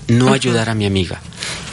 no 0.08 0.34
ayudar 0.34 0.70
a 0.70 0.76
mi 0.76 0.86
amiga. 0.86 1.22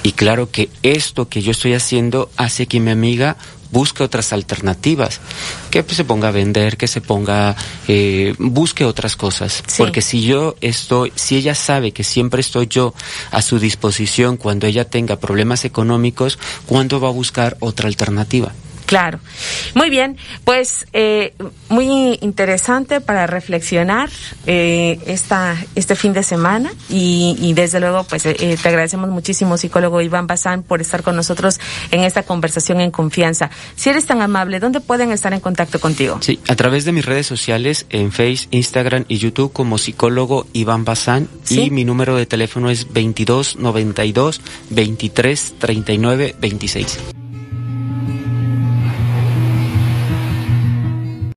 Y 0.02 0.12
claro 0.12 0.50
que 0.50 0.68
esto 0.82 1.28
que 1.28 1.42
yo 1.42 1.50
estoy 1.50 1.74
haciendo 1.74 2.30
hace 2.36 2.66
que 2.66 2.80
mi 2.80 2.90
amiga 2.90 3.36
busque 3.72 4.02
otras 4.02 4.32
alternativas, 4.32 5.20
que 5.70 5.82
se 5.94 6.04
ponga 6.04 6.28
a 6.28 6.32
vender, 6.32 6.76
que 6.76 6.86
se 6.86 7.00
ponga, 7.00 7.56
eh, 7.88 8.34
busque 8.38 8.84
otras 8.84 9.16
cosas. 9.16 9.62
Porque 9.76 10.02
si 10.02 10.22
yo 10.22 10.56
estoy, 10.60 11.12
si 11.14 11.36
ella 11.36 11.54
sabe 11.54 11.92
que 11.92 12.04
siempre 12.04 12.40
estoy 12.40 12.66
yo 12.68 12.94
a 13.30 13.42
su 13.42 13.58
disposición 13.58 14.36
cuando 14.36 14.66
ella 14.66 14.84
tenga 14.84 15.16
problemas 15.16 15.64
económicos, 15.64 16.38
¿cuándo 16.66 17.00
va 17.00 17.08
a 17.08 17.12
buscar 17.12 17.56
otra 17.60 17.88
alternativa? 17.88 18.52
Claro. 18.86 19.18
Muy 19.74 19.90
bien, 19.90 20.16
pues 20.44 20.86
eh, 20.92 21.34
muy 21.68 22.18
interesante 22.22 23.00
para 23.00 23.26
reflexionar 23.26 24.08
eh, 24.46 24.98
esta, 25.06 25.56
este 25.74 25.96
fin 25.96 26.12
de 26.12 26.22
semana 26.22 26.72
y, 26.88 27.36
y 27.40 27.52
desde 27.52 27.80
luego 27.80 28.04
pues 28.04 28.24
eh, 28.26 28.36
eh, 28.38 28.56
te 28.60 28.68
agradecemos 28.68 29.10
muchísimo 29.10 29.56
psicólogo 29.56 30.00
Iván 30.00 30.26
Bazán 30.26 30.62
por 30.62 30.80
estar 30.80 31.02
con 31.02 31.16
nosotros 31.16 31.60
en 31.90 32.02
esta 32.02 32.22
conversación 32.22 32.80
en 32.80 32.90
confianza. 32.92 33.50
Si 33.74 33.90
eres 33.90 34.06
tan 34.06 34.22
amable, 34.22 34.60
¿dónde 34.60 34.80
pueden 34.80 35.10
estar 35.10 35.32
en 35.32 35.40
contacto 35.40 35.80
contigo? 35.80 36.18
Sí, 36.20 36.38
a 36.48 36.54
través 36.54 36.84
de 36.84 36.92
mis 36.92 37.04
redes 37.04 37.26
sociales 37.26 37.86
en 37.90 38.12
Face, 38.12 38.46
Instagram 38.52 39.04
y 39.08 39.18
YouTube 39.18 39.52
como 39.52 39.78
psicólogo 39.78 40.46
Iván 40.52 40.84
Bazán 40.84 41.28
¿Sí? 41.42 41.64
y 41.64 41.70
mi 41.70 41.84
número 41.84 42.16
de 42.16 42.26
teléfono 42.26 42.70
es 42.70 42.92
22 42.92 43.56
92 43.56 44.40
23 44.70 45.54
39 45.58 46.36
26. 46.40 46.98